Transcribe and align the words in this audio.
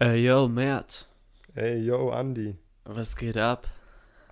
Ey, 0.00 0.26
yo, 0.26 0.46
Mert. 0.46 1.08
Ey, 1.56 1.80
yo, 1.80 2.10
Andi. 2.12 2.56
Was 2.84 3.16
geht 3.16 3.36
ab? 3.36 3.66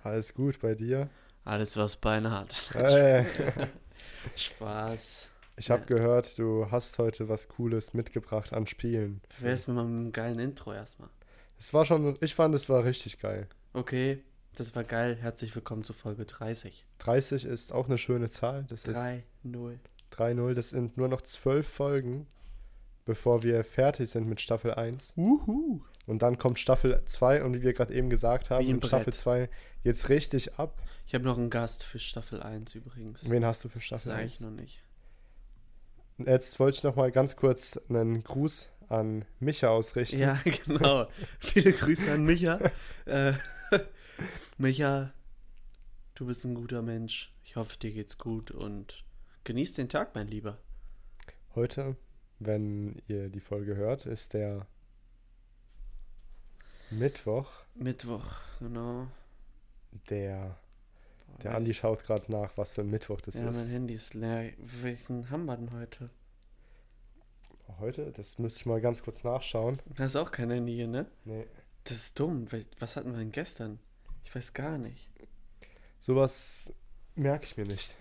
Alles 0.01 0.33
gut 0.33 0.61
bei 0.61 0.75
dir? 0.75 1.09
Alles, 1.43 1.75
was 1.75 1.97
Beine 1.97 2.31
hat. 2.31 2.69
Hey. 2.71 3.25
Spaß. 4.37 5.33
Ich 5.57 5.69
habe 5.69 5.85
gehört, 5.85 6.39
du 6.39 6.71
hast 6.71 6.97
heute 6.99 7.27
was 7.27 7.49
Cooles 7.49 7.93
mitgebracht 7.93 8.53
an 8.53 8.65
Spielen. 8.65 9.19
Wer 9.39 9.51
ist 9.51 9.67
mit 9.67 9.77
einem 9.77 10.13
geilen 10.13 10.39
Intro 10.39 10.71
erstmal? 10.71 11.09
Es 11.59 11.73
war 11.73 11.83
schon, 11.83 12.17
ich 12.21 12.33
fand, 12.33 12.55
es 12.55 12.69
war 12.69 12.85
richtig 12.85 13.19
geil. 13.19 13.49
Okay, 13.73 14.23
das 14.55 14.73
war 14.73 14.85
geil. 14.85 15.17
Herzlich 15.19 15.53
willkommen 15.53 15.83
zu 15.83 15.91
Folge 15.91 16.23
30. 16.23 16.85
30 16.99 17.43
ist 17.43 17.73
auch 17.73 17.87
eine 17.87 17.97
schöne 17.97 18.29
Zahl. 18.29 18.63
Das 18.69 18.87
3-0. 18.87 19.17
ist 19.17 19.77
3-0. 20.13 20.53
Das 20.53 20.69
sind 20.69 20.95
nur 20.95 21.09
noch 21.09 21.19
zwölf 21.23 21.67
Folgen, 21.67 22.25
bevor 23.07 23.41
wir 23.41 23.63
fertig 23.63 24.09
sind 24.09 24.27
mit 24.27 24.39
Staffel 24.39 24.73
1. 24.73 25.13
Uhu. 25.17 25.81
Und 26.05 26.21
dann 26.21 26.37
kommt 26.37 26.59
Staffel 26.59 27.01
2 27.03 27.43
und 27.43 27.55
wie 27.55 27.63
wir 27.63 27.73
gerade 27.73 27.93
eben 27.93 28.09
gesagt 28.09 28.49
haben, 28.49 28.67
mit 28.67 28.85
Staffel 28.85 29.05
Brett. 29.05 29.15
2 29.15 29.49
geht's 29.83 30.09
richtig 30.09 30.59
ab. 30.59 30.81
Ich 31.07 31.15
habe 31.15 31.23
noch 31.23 31.37
einen 31.37 31.49
Gast 31.49 31.83
für 31.83 31.99
Staffel 31.99 32.43
1 32.43 32.75
übrigens. 32.75 33.29
Wen 33.29 33.45
hast 33.45 33.63
du 33.63 33.69
für 33.69 33.79
Das 33.79 33.85
Staffel 33.85 34.11
ich 34.17 34.33
1? 34.33 34.41
noch 34.41 34.51
nicht. 34.51 34.83
Jetzt 36.19 36.59
wollte 36.59 36.77
ich 36.77 36.83
noch 36.83 36.95
mal 36.95 37.11
ganz 37.11 37.35
kurz 37.35 37.79
einen 37.89 38.23
Gruß 38.23 38.69
an 38.89 39.25
Micha 39.39 39.69
ausrichten. 39.69 40.19
Ja, 40.19 40.37
genau. 40.65 41.07
Viele 41.39 41.73
Grüße 41.73 42.11
an 42.11 42.25
Micha. 42.25 42.59
äh, 43.05 43.33
Micha, 44.57 45.13
du 46.15 46.25
bist 46.25 46.43
ein 46.45 46.55
guter 46.55 46.81
Mensch. 46.81 47.33
Ich 47.43 47.55
hoffe, 47.55 47.77
dir 47.79 47.91
geht's 47.91 48.17
gut 48.17 48.51
und 48.51 49.03
genieß 49.45 49.73
den 49.73 49.89
Tag, 49.89 50.13
mein 50.15 50.27
Lieber. 50.27 50.57
Heute, 51.55 51.95
wenn 52.39 53.01
ihr 53.07 53.29
die 53.29 53.39
Folge 53.39 53.75
hört, 53.75 54.05
ist 54.05 54.33
der 54.33 54.67
Mittwoch. 56.89 57.49
Mittwoch, 57.75 58.25
genau. 58.59 59.07
Der, 60.09 60.57
Boah, 61.27 61.39
der 61.43 61.55
Andi 61.55 61.73
schaut 61.73 62.03
gerade 62.03 62.31
nach, 62.31 62.57
was 62.57 62.71
für 62.71 62.81
ein 62.81 62.89
Mittwoch 62.89 63.21
das 63.21 63.35
ja, 63.35 63.43
mein 63.43 63.51
ist. 63.51 63.69
Handy 63.69 63.93
ist 63.93 64.13
leer. 64.13 64.51
Welchen 64.57 65.29
haben 65.29 65.45
wir 65.45 65.57
denn 65.57 65.71
heute? 65.73 66.09
Heute, 67.79 68.11
das 68.11 68.39
müsste 68.39 68.61
ich 68.61 68.65
mal 68.65 68.79
ganz 68.79 69.03
kurz 69.03 69.23
nachschauen. 69.23 69.79
Hast 69.97 70.15
auch 70.15 70.31
kein 70.31 70.49
Handy 70.49 70.73
hier, 70.73 70.87
ne? 70.87 71.05
Nee. 71.25 71.45
Das 71.83 71.97
ist 71.97 72.19
dumm. 72.19 72.47
Was 72.79 72.95
hatten 72.95 73.11
wir 73.11 73.19
denn 73.19 73.31
gestern? 73.31 73.79
Ich 74.23 74.33
weiß 74.33 74.53
gar 74.53 74.77
nicht. 74.77 75.09
Sowas 75.99 76.73
merke 77.15 77.45
ich 77.45 77.57
mir 77.57 77.65
nicht. 77.65 77.95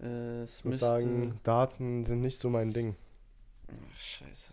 Äh, 0.00 0.42
es 0.42 0.60
Ich 0.60 0.64
muss 0.66 0.80
sagen, 0.80 1.40
Daten 1.42 2.04
sind 2.04 2.20
nicht 2.20 2.38
so 2.38 2.50
mein 2.50 2.72
Ding. 2.72 2.96
Ach, 3.68 4.00
scheiße. 4.00 4.52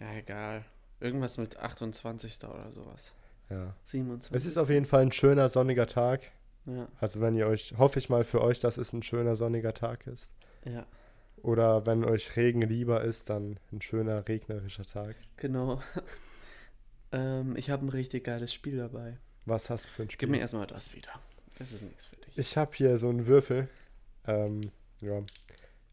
Ja, 0.00 0.12
egal. 0.14 0.64
Irgendwas 1.00 1.38
mit 1.38 1.56
28. 1.58 2.44
oder 2.44 2.70
sowas. 2.72 3.14
Ja. 3.50 3.74
27. 3.84 4.34
Es 4.34 4.46
ist 4.46 4.56
auf 4.56 4.70
jeden 4.70 4.86
Fall 4.86 5.02
ein 5.02 5.12
schöner 5.12 5.48
sonniger 5.48 5.86
Tag. 5.86 6.32
Ja, 6.66 6.88
Also 6.98 7.20
wenn 7.20 7.34
ihr 7.36 7.46
euch, 7.46 7.74
hoffe 7.76 7.98
ich 7.98 8.08
mal 8.08 8.24
für 8.24 8.40
euch, 8.40 8.60
dass 8.60 8.78
es 8.78 8.92
ein 8.94 9.02
schöner 9.02 9.36
sonniger 9.36 9.74
Tag 9.74 10.06
ist. 10.06 10.30
ja, 10.64 10.86
Oder 11.42 11.84
wenn 11.86 12.04
euch 12.04 12.36
Regen 12.36 12.62
lieber 12.62 13.04
ist, 13.04 13.28
dann 13.28 13.58
ein 13.70 13.82
schöner 13.82 14.26
regnerischer 14.26 14.86
Tag. 14.86 15.14
genau. 15.36 15.82
ähm, 17.12 17.54
ich 17.56 17.70
habe 17.70 17.84
ein 17.84 17.90
richtig 17.90 18.24
geiles 18.24 18.52
Spiel 18.52 18.78
dabei. 18.78 19.18
Was 19.44 19.68
hast 19.68 19.86
du 19.86 19.90
für 19.90 20.02
ein 20.04 20.10
Spiel? 20.10 20.26
Gib 20.26 20.30
mir 20.30 20.40
erstmal 20.40 20.66
das 20.66 20.94
wieder. 20.94 21.10
Das 21.58 21.70
ist 21.70 21.82
nichts 21.82 22.06
für 22.06 22.16
dich. 22.16 22.38
Ich 22.38 22.56
habe 22.56 22.72
hier 22.74 22.96
so 22.96 23.10
einen 23.10 23.26
Würfel. 23.26 23.68
Ähm, 24.26 24.70
ja, 25.02 25.20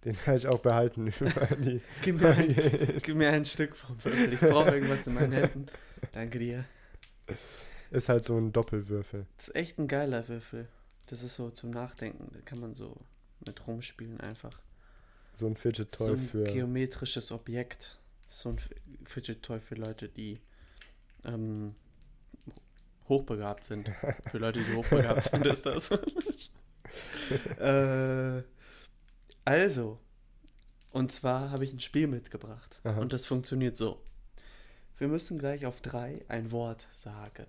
den 0.06 0.18
werde 0.26 0.38
ich 0.40 0.48
auch 0.48 0.60
behalten. 0.60 1.14
Gib 2.02 2.22
mir 2.22 2.30
ein, 2.30 3.00
gib 3.02 3.16
mir 3.16 3.30
ein 3.30 3.46
Stück 3.46 3.76
vom 3.76 4.04
Würfel. 4.04 4.34
Ich 4.34 4.40
brauche 4.40 4.72
irgendwas 4.72 5.08
in 5.08 5.14
meinen 5.14 5.34
Händen. 5.34 5.66
Danke 6.12 6.40
dir. 6.40 6.66
Ist 7.92 8.10
halt 8.10 8.24
so 8.24 8.38
ein 8.38 8.52
Doppelwürfel. 8.52 9.28
Das 9.38 9.50
ist 9.50 9.56
echt 9.56 9.78
ein 9.80 9.88
geiler 9.88 10.28
Würfel. 10.28 10.68
Das 11.08 11.24
ist 11.24 11.36
so 11.36 11.50
zum 11.50 11.72
Nachdenken. 11.72 12.30
Da 12.34 12.40
kann 12.42 12.60
man 12.60 12.74
so 12.74 12.98
mit 13.46 13.68
rumspielen 13.68 14.20
einfach. 14.22 14.62
So 15.34 15.48
ein 15.48 15.56
Fidget 15.56 15.96
so 15.96 16.08
Toy 16.08 16.16
ein 16.16 16.20
für. 16.20 16.44
geometrisches 16.44 17.32
Objekt. 17.32 18.00
So 18.28 18.50
ein 18.50 18.58
Fidget 19.04 19.44
Toy 19.44 19.60
für 19.60 19.76
Leute, 19.76 20.10
die 20.10 20.40
ähm, 21.26 21.76
hochbegabt 23.08 23.66
sind. 23.66 23.92
Für 24.32 24.38
Leute, 24.38 24.62
die 24.62 24.74
hochbegabt 24.74 25.26
sind, 25.26 25.46
ist 25.46 25.66
das. 25.66 25.92
äh, 27.60 28.44
also, 29.46 30.00
und 30.92 31.12
zwar 31.12 31.52
habe 31.52 31.64
ich 31.64 31.74
ein 31.74 31.80
Spiel 31.80 32.08
mitgebracht. 32.08 32.80
Aha. 32.84 33.00
Und 33.00 33.14
das 33.14 33.26
funktioniert 33.26 33.78
so. 33.78 34.02
Wir 34.98 35.08
müssen 35.08 35.40
gleich 35.40 35.66
auf 35.66 35.82
drei 35.82 36.24
ein 36.28 36.52
Wort 36.52 36.88
sagen. 36.94 37.48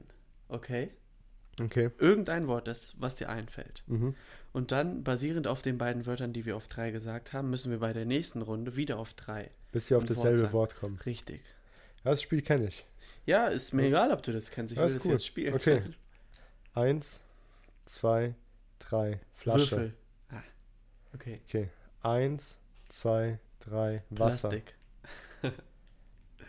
Okay? 0.48 0.90
Okay. 1.60 1.90
Irgendein 1.98 2.46
Wort, 2.46 2.66
das, 2.66 2.94
was 2.98 3.16
dir 3.16 3.28
einfällt. 3.28 3.82
Mhm. 3.86 4.14
Und 4.52 4.72
dann, 4.72 5.04
basierend 5.04 5.46
auf 5.46 5.60
den 5.60 5.76
beiden 5.76 6.06
Wörtern, 6.06 6.32
die 6.32 6.46
wir 6.46 6.56
auf 6.56 6.68
drei 6.68 6.90
gesagt 6.90 7.32
haben, 7.32 7.50
müssen 7.50 7.70
wir 7.70 7.78
bei 7.80 7.92
der 7.92 8.06
nächsten 8.06 8.40
Runde 8.42 8.76
wieder 8.76 8.98
auf 8.98 9.12
drei. 9.14 9.50
Bis 9.70 9.90
wir 9.90 9.98
auf 9.98 10.02
Wort 10.04 10.10
dasselbe 10.10 10.38
sagen. 10.38 10.52
Wort 10.52 10.76
kommen. 10.76 10.98
Richtig. 11.04 11.42
Das 12.04 12.22
Spiel 12.22 12.42
kenne 12.42 12.68
ich. 12.68 12.86
Ja, 13.26 13.46
ist 13.48 13.72
mir 13.74 13.82
Das- 13.82 13.90
egal, 13.90 14.12
ob 14.12 14.22
du 14.22 14.32
das 14.32 14.50
kennst. 14.50 14.72
Ich 14.72 14.78
will 14.78 14.86
das 14.86 15.02
gut. 15.02 15.12
jetzt 15.12 15.26
spielen. 15.26 15.54
Okay. 15.54 15.82
Eins, 16.74 17.20
zwei, 17.84 18.34
drei. 18.78 19.20
Flasche. 19.34 19.70
Würfel. 19.72 19.94
Ah, 20.30 20.42
okay. 21.14 21.40
Okay. 21.46 21.68
Eins, 22.02 22.56
zwei, 22.88 23.38
drei. 23.60 24.02
Wasser. 24.10 24.50
Plastik. 24.50 24.74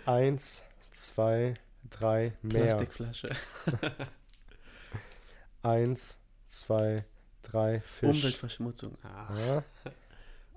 Eins, 0.06 0.64
zwei, 0.92 1.54
drei. 1.90 2.34
Meer. 2.42 2.66
Plastikflasche. 2.66 3.30
Eins, 5.64 6.18
zwei, 6.48 7.06
drei. 7.42 7.82
Fisch. 7.82 8.10
Umweltverschmutzung. 8.10 8.98
Ah. 9.04 9.38
Ja. 9.38 9.64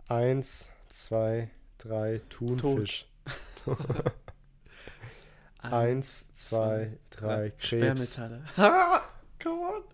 Eins, 0.09 0.71
zwei, 0.89 1.51
drei, 1.79 2.21
Thunfisch. 2.29 3.07
Eins, 5.59 6.25
zwei, 6.35 6.97
drei, 7.11 7.51
Krebs. 7.51 7.67
Schwermetalle. 8.15 8.45
Ha! 8.57 9.03
Come 9.43 9.61
on. 9.61 9.85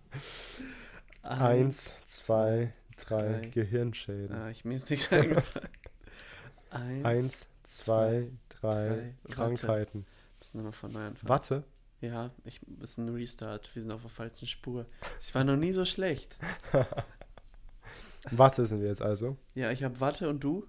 Eins, 1.22 1.96
zwei, 2.04 2.72
drei, 3.12 3.40
drei. 3.40 3.46
Gehirnschäden. 3.48 4.34
Ah, 4.34 4.50
ich, 4.50 4.64
mir 4.64 4.76
ist 4.76 4.90
nichts 4.90 5.12
eingefallen. 5.12 5.68
Eins. 6.70 7.04
Eins, 7.04 7.48
zwei, 7.64 8.30
drei, 8.48 8.88
drei, 8.88 9.14
Watte. 9.24 9.34
Krankheiten. 9.34 10.06
Müssen 10.38 10.58
wir 10.58 10.64
mal 10.64 10.72
von 10.72 10.92
neu 10.92 11.00
anfangen. 11.06 11.28
Watte? 11.28 11.64
Ja, 12.00 12.30
ich 12.44 12.60
ist 12.80 12.98
ein 12.98 13.08
Restart. 13.10 13.70
Wir 13.74 13.82
sind 13.82 13.92
auf 13.92 14.00
der 14.00 14.10
falschen 14.10 14.46
Spur. 14.46 14.86
Ich 15.20 15.34
war 15.34 15.44
noch 15.44 15.56
nie 15.56 15.72
so 15.72 15.84
schlecht. 15.84 16.36
Watte 18.30 18.66
sind 18.66 18.80
wir 18.80 18.88
jetzt 18.88 19.02
also. 19.02 19.36
Ja, 19.54 19.70
ich 19.70 19.84
habe 19.84 20.00
Watte 20.00 20.28
und 20.28 20.42
du? 20.42 20.66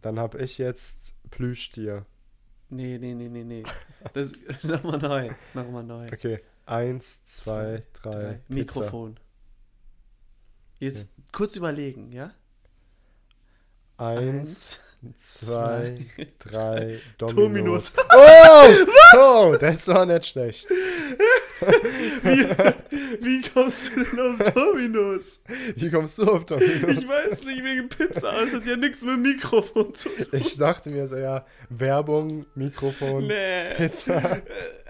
Dann 0.00 0.18
habe 0.18 0.40
ich 0.40 0.58
jetzt 0.58 1.14
Plüschtier. 1.30 2.06
Nee, 2.70 2.98
nee, 2.98 3.14
nee, 3.14 3.28
nee, 3.28 3.44
nee. 3.44 3.62
Das 4.14 4.32
nochmal 4.62 4.98
neu. 4.98 5.30
Nochmal 5.54 5.84
neu. 5.84 6.06
Okay. 6.06 6.40
Eins, 6.66 7.22
zwei, 7.24 7.82
drei. 7.92 8.10
Drei. 8.10 8.32
Pizza. 8.48 8.54
Mikrofon. 8.54 9.20
Jetzt 10.80 11.08
kurz 11.32 11.54
überlegen, 11.56 12.10
ja? 12.12 12.32
Eins, 13.98 14.80
zwei, 15.18 16.06
drei. 16.38 17.00
Dominos. 17.18 17.92
Dominos. 17.92 17.94
Oh! 18.12 18.68
Oh, 19.12 19.56
das 19.58 19.88
war 19.88 20.06
nicht 20.06 20.26
schlecht. 20.26 20.68
Wie, 22.22 22.46
wie 23.20 23.42
kommst 23.50 23.90
du 23.94 24.04
denn 24.04 24.20
auf 24.20 24.52
Dominos? 24.52 25.42
Wie 25.74 25.90
kommst 25.90 26.16
du 26.18 26.24
auf 26.26 26.46
Dominos? 26.46 26.90
Ich 26.96 27.08
weiß 27.08 27.44
nicht, 27.44 27.64
wegen 27.64 27.88
Pizza. 27.88 28.30
aber 28.30 28.42
Es 28.44 28.54
hat 28.54 28.64
ja 28.66 28.76
nichts 28.76 29.02
mit 29.02 29.18
Mikrofon 29.18 29.92
zu 29.92 30.08
tun. 30.10 30.26
Ich 30.40 30.56
dachte 30.56 30.90
mir 30.90 31.08
so, 31.08 31.16
ja, 31.16 31.44
Werbung, 31.68 32.46
Mikrofon, 32.54 33.26
Nee. 33.26 33.74
Pizza. 33.74 34.40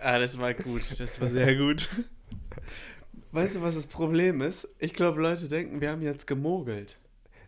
Ah, 0.00 0.18
das 0.18 0.38
war 0.38 0.52
gut. 0.54 0.82
Das 1.00 1.18
war 1.20 1.28
sehr 1.28 1.56
gut. 1.56 1.88
Weißt 3.32 3.56
du, 3.56 3.62
was 3.62 3.74
das 3.76 3.86
Problem 3.86 4.40
ist? 4.40 4.68
Ich 4.78 4.94
glaube, 4.94 5.20
Leute 5.20 5.48
denken, 5.48 5.80
wir 5.80 5.90
haben 5.90 6.02
jetzt 6.02 6.26
gemogelt. 6.26 6.96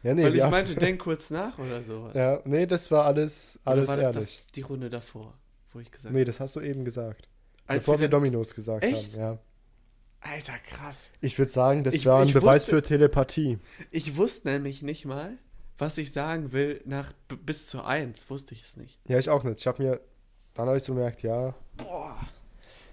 Ja, 0.02 0.14
nee, 0.14 0.24
Weil 0.24 0.34
ich 0.36 0.44
meinte, 0.44 0.74
denk 0.74 1.00
kurz 1.02 1.30
nach 1.30 1.58
oder 1.58 1.82
sowas. 1.82 2.14
Ja, 2.14 2.40
nee, 2.44 2.66
das 2.66 2.90
war 2.90 3.04
alles, 3.04 3.58
Oder 3.64 3.72
alles 3.72 3.88
war 3.88 3.96
das 3.96 4.16
ehrlich. 4.16 4.36
da- 4.38 4.42
die 4.54 4.60
Runde 4.62 4.90
davor, 4.90 5.34
wo 5.72 5.80
ich 5.80 5.90
gesagt 5.90 6.12
Nee, 6.14 6.24
das 6.24 6.40
hast 6.40 6.56
du 6.56 6.60
eben 6.60 6.84
gesagt. 6.84 7.28
Als 7.66 7.80
Bevor 7.86 7.94
wir 7.94 8.02
wir 8.02 8.08
Dominos 8.08 8.54
gesagt 8.54 8.82
Echt? 8.84 9.12
haben, 9.12 9.18
ja. 9.20 9.38
Alter, 10.20 10.54
krass. 10.68 11.10
Ich 11.20 11.36
würde 11.38 11.50
sagen, 11.50 11.82
das 11.84 11.94
Ich- 11.94 12.06
war 12.06 12.20
ein 12.22 12.28
ich 12.28 12.34
Beweis 12.34 12.62
wusste- 12.62 12.70
für 12.76 12.82
Telepathie. 12.82 13.58
Ich 13.90 14.16
wusste 14.16 14.48
nämlich 14.50 14.82
nicht 14.82 15.04
mal, 15.04 15.38
was 15.78 15.98
ich 15.98 16.12
sagen 16.12 16.52
will 16.52 16.80
nach 16.84 17.12
bis 17.44 17.66
zur 17.66 17.86
1. 17.86 18.28
Wusste 18.30 18.54
ich 18.54 18.62
es 18.62 18.76
nicht. 18.76 19.00
Ja, 19.08 19.18
ich 19.18 19.28
auch 19.30 19.42
nicht. 19.44 19.58
Ich 19.60 19.66
habe 19.66 19.82
mir, 19.82 20.00
dann 20.54 20.66
habe 20.68 20.76
ich 20.76 20.82
so 20.84 20.94
gemerkt, 20.94 21.22
ja, 21.22 21.54
Boah. 21.76 22.16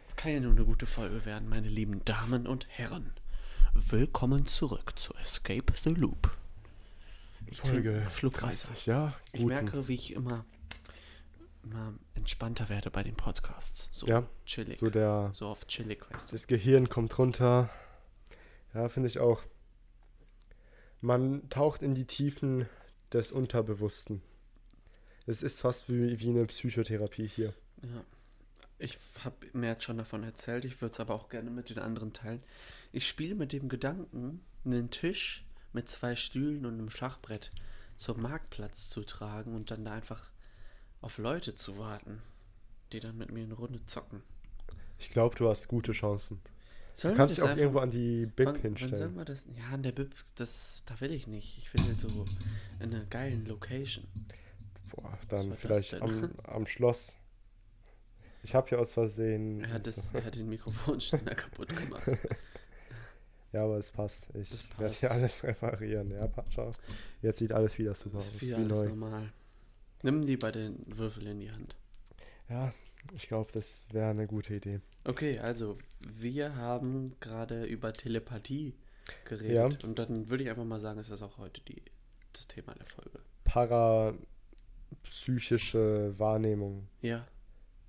Das 0.09 0.15
kann 0.15 0.31
ja 0.31 0.39
nur 0.39 0.53
eine 0.53 0.65
gute 0.65 0.87
Folge 0.87 1.23
werden, 1.23 1.49
meine 1.49 1.67
lieben 1.67 2.03
Damen 2.03 2.47
und 2.47 2.67
Herren. 2.67 3.13
Willkommen 3.75 4.47
zurück 4.47 4.97
zu 4.97 5.13
Escape 5.13 5.71
the 5.83 5.91
Ich 7.45 7.59
trinke 7.59 7.73
Folge 7.73 7.91
einen 7.91 8.09
Schluck 8.09 8.41
Wasser. 8.41 8.69
30, 8.69 8.85
ja. 8.87 9.13
Ich 9.33 9.41
guten. 9.41 9.53
merke, 9.53 9.87
wie 9.87 9.93
ich 9.93 10.13
immer 10.13 10.45
immer 11.63 11.93
entspannter 12.15 12.69
werde 12.69 12.89
bei 12.89 13.03
den 13.03 13.15
Podcasts. 13.15 13.87
So 13.91 14.07
Ja, 14.07 14.27
chillig. 14.47 14.79
So 14.79 14.89
der, 14.89 15.29
so 15.31 15.45
auf 15.45 15.67
chillig, 15.67 16.01
weißt 16.09 16.29
du. 16.29 16.31
das 16.31 16.47
Gehirn 16.47 16.89
kommt 16.89 17.15
runter. 17.19 17.69
Ja, 18.73 18.89
finde 18.89 19.09
ich 19.09 19.19
auch. 19.19 19.43
Man 21.01 21.47
taucht 21.51 21.83
in 21.83 21.93
die 21.93 22.05
Tiefen 22.05 22.67
des 23.13 23.31
Unterbewussten. 23.31 24.23
Es 25.27 25.43
ist 25.43 25.61
fast 25.61 25.87
wie, 25.87 26.19
wie 26.19 26.29
eine 26.29 26.47
Psychotherapie 26.47 27.27
hier. 27.27 27.53
Ja. 27.83 28.03
Ich 28.79 28.97
habe 29.23 29.35
mir 29.53 29.67
jetzt 29.67 29.83
schon 29.83 29.97
davon 29.97 30.23
erzählt, 30.23 30.63
ich 30.65 30.81
würde 30.81 30.93
es 30.93 30.99
aber 30.99 31.13
auch 31.13 31.29
gerne 31.29 31.49
mit 31.51 31.69
den 31.69 31.79
anderen 31.79 32.13
teilen. 32.13 32.41
Ich 32.93 33.07
spiele 33.07 33.35
mit 33.35 33.51
dem 33.51 33.67
Gedanken, 33.69 34.41
einen 34.65 34.89
Tisch 34.89 35.45
mit 35.73 35.87
zwei 35.89 36.15
Stühlen 36.15 36.65
und 36.65 36.73
einem 36.75 36.89
Schachbrett 36.89 37.51
zum 37.97 38.21
Marktplatz 38.21 38.89
zu 38.89 39.03
tragen 39.03 39.53
und 39.53 39.69
dann 39.71 39.83
da 39.83 39.91
einfach 39.91 40.29
auf 41.01 41.17
Leute 41.17 41.55
zu 41.55 41.77
warten, 41.77 42.21
die 42.93 42.99
dann 43.01 43.17
mit 43.17 43.31
mir 43.31 43.43
eine 43.43 43.53
Runde 43.53 43.85
zocken. 43.85 44.23
Ich 44.97 45.09
glaube, 45.11 45.35
du 45.35 45.49
hast 45.49 45.67
gute 45.67 45.91
Chancen. 45.91 46.39
Sollen 46.93 47.13
Du 47.13 47.17
kannst 47.17 47.35
dich 47.37 47.43
auch 47.43 47.47
einfach- 47.49 47.59
irgendwo 47.61 47.79
an 47.79 47.91
die 47.91 48.25
Bib 48.25 48.47
wann, 48.47 48.55
wann 48.55 48.61
hinstellen. 48.61 49.15
wir 49.15 49.25
das? 49.25 49.45
Ja, 49.57 49.69
an 49.73 49.83
der 49.83 49.91
Bib, 49.91 50.13
das, 50.35 50.83
da 50.85 50.99
will 51.01 51.11
ich 51.13 51.27
nicht. 51.27 51.57
Ich 51.57 51.73
will 51.73 51.95
so 51.95 52.25
in 52.79 52.93
einer 52.93 53.05
geilen 53.05 53.45
Location. 53.45 54.05
Boah, 54.95 55.17
dann 55.27 55.55
vielleicht 55.55 55.93
am, 56.01 56.31
am 56.45 56.65
Schloss. 56.65 57.19
Ich 58.43 58.53
habe 58.55 58.69
ja 58.71 58.77
aus 58.77 58.93
Versehen. 58.93 59.61
Er 59.63 59.73
hat, 59.73 59.87
das, 59.87 60.09
er 60.13 60.23
hat 60.25 60.35
den 60.35 60.47
Mikrofonständer 60.49 61.33
kaputt 61.35 61.75
gemacht. 61.75 62.07
Ja, 63.51 63.63
aber 63.63 63.79
es 63.79 63.89
passt. 63.91 64.27
Ich 64.35 64.47
Das 64.51 64.63
werde 64.77 64.93
hier 64.93 65.09
passt. 65.09 65.19
alles 65.19 65.43
reparieren. 65.43 66.11
Ja, 66.11 66.27
pa- 66.27 66.45
schau. 66.51 66.69
Jetzt 67.23 67.39
sieht 67.39 67.51
alles 67.51 67.79
wieder 67.79 67.95
super 67.95 68.17
aus. 68.17 68.31
Wie 68.39 68.45
wieder 68.45 68.57
alles 68.57 68.81
neu. 68.83 68.89
normal. 68.89 69.33
Nimm 70.03 70.23
die 70.27 70.37
bei 70.37 70.51
den 70.51 70.75
Würfel 70.85 71.25
in 71.25 71.39
die 71.39 71.51
Hand. 71.51 71.75
Ja, 72.47 72.71
ich 73.11 73.27
glaube, 73.27 73.51
das 73.51 73.87
wäre 73.91 74.11
eine 74.11 74.27
gute 74.27 74.53
Idee. 74.53 74.81
Okay, 75.03 75.39
also 75.39 75.79
wir 75.99 76.57
haben 76.57 77.15
gerade 77.21 77.63
über 77.65 77.91
Telepathie 77.91 78.75
geredet. 79.25 79.83
Und 79.83 79.97
dann 79.97 80.29
würde 80.29 80.43
ich 80.43 80.51
einfach 80.51 80.63
mal 80.65 80.79
sagen, 80.79 80.99
ist 80.99 81.09
das 81.09 81.23
auch 81.23 81.39
heute 81.39 81.59
die, 81.61 81.81
das 82.33 82.45
Thema 82.47 82.75
der 82.75 82.85
Folge. 82.85 83.19
Parapsychische 83.45 86.13
Wahrnehmung. 86.19 86.87
Ja, 87.01 87.25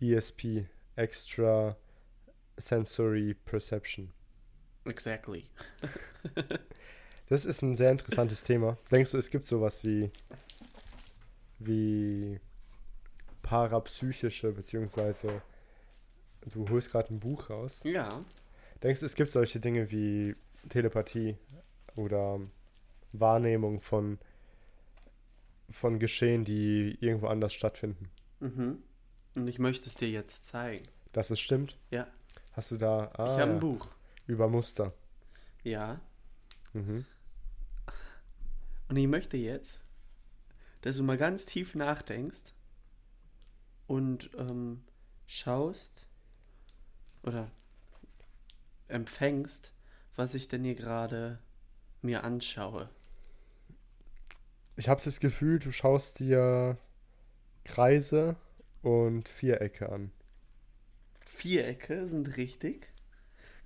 ESP. 0.00 0.66
Extra 0.96 1.76
Sensory 2.56 3.34
Perception. 3.34 4.12
exactly. 4.84 5.44
Das 7.28 7.44
ist 7.44 7.62
ein 7.62 7.76
sehr 7.76 7.92
interessantes 7.92 8.42
Thema. 8.42 8.76
Denkst 8.90 9.12
du, 9.12 9.18
es 9.18 9.30
gibt 9.30 9.46
sowas 9.46 9.84
wie, 9.84 10.10
wie 11.60 12.40
parapsychische, 13.42 14.50
beziehungsweise 14.50 15.40
du 16.52 16.68
holst 16.68 16.90
gerade 16.90 17.14
ein 17.14 17.20
Buch 17.20 17.48
raus. 17.48 17.82
Ja, 17.84 18.18
Denkst 18.82 18.98
du, 19.00 19.06
es 19.06 19.14
gibt 19.14 19.30
solche 19.30 19.60
Dinge 19.60 19.90
wie 19.92 20.34
Telepathie 20.70 21.36
oder 21.94 22.40
Wahrnehmung 23.12 23.80
von, 23.80 24.18
von 25.68 25.98
Geschehen, 26.00 26.44
die 26.44 26.96
irgendwo 27.00 27.28
anders 27.28 27.52
stattfinden? 27.52 28.10
mhm. 28.40 28.82
Und 29.40 29.48
ich 29.48 29.58
möchte 29.58 29.88
es 29.88 29.94
dir 29.94 30.10
jetzt 30.10 30.44
zeigen. 30.44 30.86
Dass 31.12 31.30
es 31.30 31.40
stimmt? 31.40 31.78
Ja, 31.90 32.06
Hast 32.52 32.72
du 32.72 32.76
da 32.76 33.10
ah, 33.14 33.24
ich 33.34 33.40
habe 33.40 33.52
ein 33.52 33.60
Buch. 33.60 33.86
über 34.26 34.48
Muster? 34.48 34.92
Ja, 35.62 35.98
Mhm. 36.74 37.04
und 38.88 38.96
ich 38.96 39.06
möchte 39.08 39.36
jetzt, 39.38 39.80
dass 40.82 40.96
du 40.98 41.02
mal 41.02 41.16
ganz 41.16 41.46
tief 41.46 41.74
nachdenkst 41.74 42.52
und 43.86 44.30
ähm, 44.36 44.84
schaust 45.26 46.06
oder 47.22 47.50
empfängst, 48.88 49.72
was 50.16 50.34
ich 50.34 50.48
denn 50.48 50.62
hier 50.64 50.74
gerade 50.74 51.38
mir 52.02 52.24
anschaue. 52.24 52.88
Ich 54.76 54.88
habe 54.88 55.02
das 55.02 55.18
Gefühl, 55.18 55.58
du 55.58 55.72
schaust 55.72 56.18
dir 56.20 56.76
Kreise 57.64 58.36
und 58.82 59.28
Vierecke 59.28 59.90
an. 59.90 60.10
Vierecke 61.26 62.06
sind 62.06 62.36
richtig. 62.36 62.88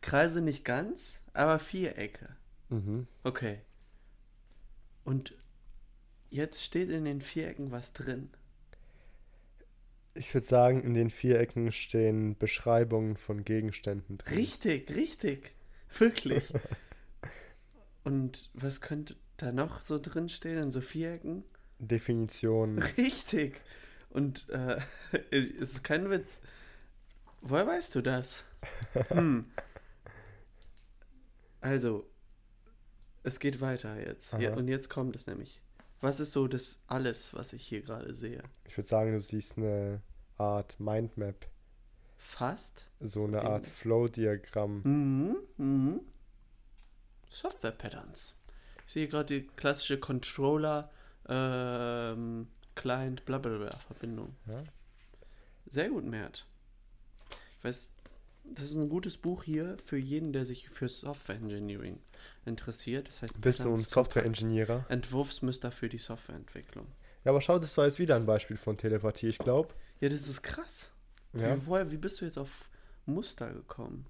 Kreise 0.01 0.43
nicht 0.43 0.65
ganz, 0.65 1.21
aber 1.33 1.59
Vierecke. 1.59 2.37
Mhm. 2.69 3.07
Okay. 3.23 3.61
Und 5.05 5.35
jetzt 6.31 6.63
steht 6.63 6.91
in 6.91 7.05
den 7.05 7.21
Vierecken 7.21 7.71
was 7.71 7.93
drin. 7.93 8.31
Ich 10.15 10.33
würde 10.33 10.47
sagen, 10.47 10.83
in 10.83 10.95
den 10.95 11.11
Vierecken 11.11 11.73
stehen 11.73 12.37
Beschreibungen 12.39 13.17
von 13.17 13.45
Gegenständen 13.45 14.19
drin. 14.19 14.35
Richtig, 14.37 14.91
richtig. 14.95 15.53
Wirklich. 15.99 16.53
Und 18.05 18.51
was 18.55 18.81
könnte 18.81 19.17
da 19.39 19.51
noch 19.51 19.83
so 19.83 19.99
drin 19.99 20.29
stehen 20.29 20.59
in 20.59 20.71
so 20.71 20.81
Vierecken? 20.81 21.43
Definitionen. 21.79 22.79
Richtig. 22.99 23.61
Und 24.15 24.49
äh, 24.49 24.81
es 25.31 25.51
ist 25.51 25.85
kein 25.85 26.09
Witz. 26.09 26.41
Woher 27.43 27.67
weißt 27.67 27.95
du 27.97 28.01
das? 28.01 28.47
Hm. 29.09 29.45
Also, 31.61 32.09
es 33.23 33.39
geht 33.39 33.61
weiter 33.61 33.99
jetzt. 34.01 34.33
Ja, 34.35 34.55
und 34.55 34.69
jetzt 34.69 34.89
kommt 34.89 35.15
es 35.17 35.27
nämlich. 35.27 35.61
Was 36.01 36.21
ist 36.21 36.33
so 36.33 36.47
das 36.47 36.81
alles, 36.87 37.35
was 37.35 37.53
ich 37.53 37.67
hier 37.67 37.83
gerade 37.83 38.15
sehe? 38.15 38.43
Ich 38.67 38.77
würde 38.77 38.89
sagen, 38.89 39.13
du 39.13 39.21
siehst 39.21 39.57
eine 39.59 40.01
Art 40.39 40.79
Mindmap. 40.79 41.47
Fast. 42.17 42.87
So 43.01 43.25
eine 43.25 43.41
in- 43.41 43.47
Art 43.47 43.67
Flow-Diagramm. 43.67 44.83
Mhm, 44.85 45.37
mhm. 45.57 46.01
Software 47.29 47.73
Patterns. 47.73 48.37
Ich 48.87 48.93
sehe 48.93 49.09
gerade 49.09 49.41
die 49.41 49.47
klassische 49.57 49.99
Controller, 49.99 50.91
ähm, 51.29 52.49
Client, 52.75 53.25
blablabla 53.25 53.77
Verbindung. 53.87 54.35
Ja? 54.47 54.63
Sehr 55.67 55.89
gut, 55.89 56.05
Mert. 56.05 56.47
Ich 57.59 57.65
weiß, 57.65 57.89
das 58.45 58.65
ist 58.67 58.75
ein 58.75 58.89
gutes 58.89 59.17
Buch 59.17 59.43
hier 59.45 59.77
für 59.85 59.97
jeden, 59.97 60.33
der 60.33 60.45
sich 60.45 60.69
für 60.69 60.89
Software 60.89 61.37
Engineering 61.37 61.99
interessiert. 62.45 63.09
Das 63.09 63.23
heißt, 63.23 63.41
Bist 63.41 63.61
du 63.61 63.65
ein 63.65 63.69
Patterns 63.71 63.91
Software-Engineer? 63.91 64.67
Kompakt. 64.67 64.91
Entwurfsmuster 64.91 65.71
für 65.73 65.89
die 65.89 65.99
Softwareentwicklung. 65.99 66.87
Ja, 67.25 67.31
aber 67.31 67.41
schau, 67.41 67.59
das 67.59 67.77
war 67.79 67.87
jetzt 67.87 67.99
wieder 67.99 68.17
ein 68.17 68.27
Beispiel 68.27 68.59
von 68.59 68.77
Telepathie. 68.77 69.29
Ich 69.29 69.39
glaube, 69.39 69.73
Ja, 70.01 70.11
das 70.11 70.29
ist 70.29 70.43
krass. 70.43 70.93
ja, 71.33 71.57
Wie, 71.57 71.67
woher, 71.67 71.91
wie 71.91 71.97
bist 71.97 72.21
du 72.21 72.27
jetzt 72.27 72.39
auf 72.39 72.69
Muster 73.07 73.51
gekommen? 73.53 74.07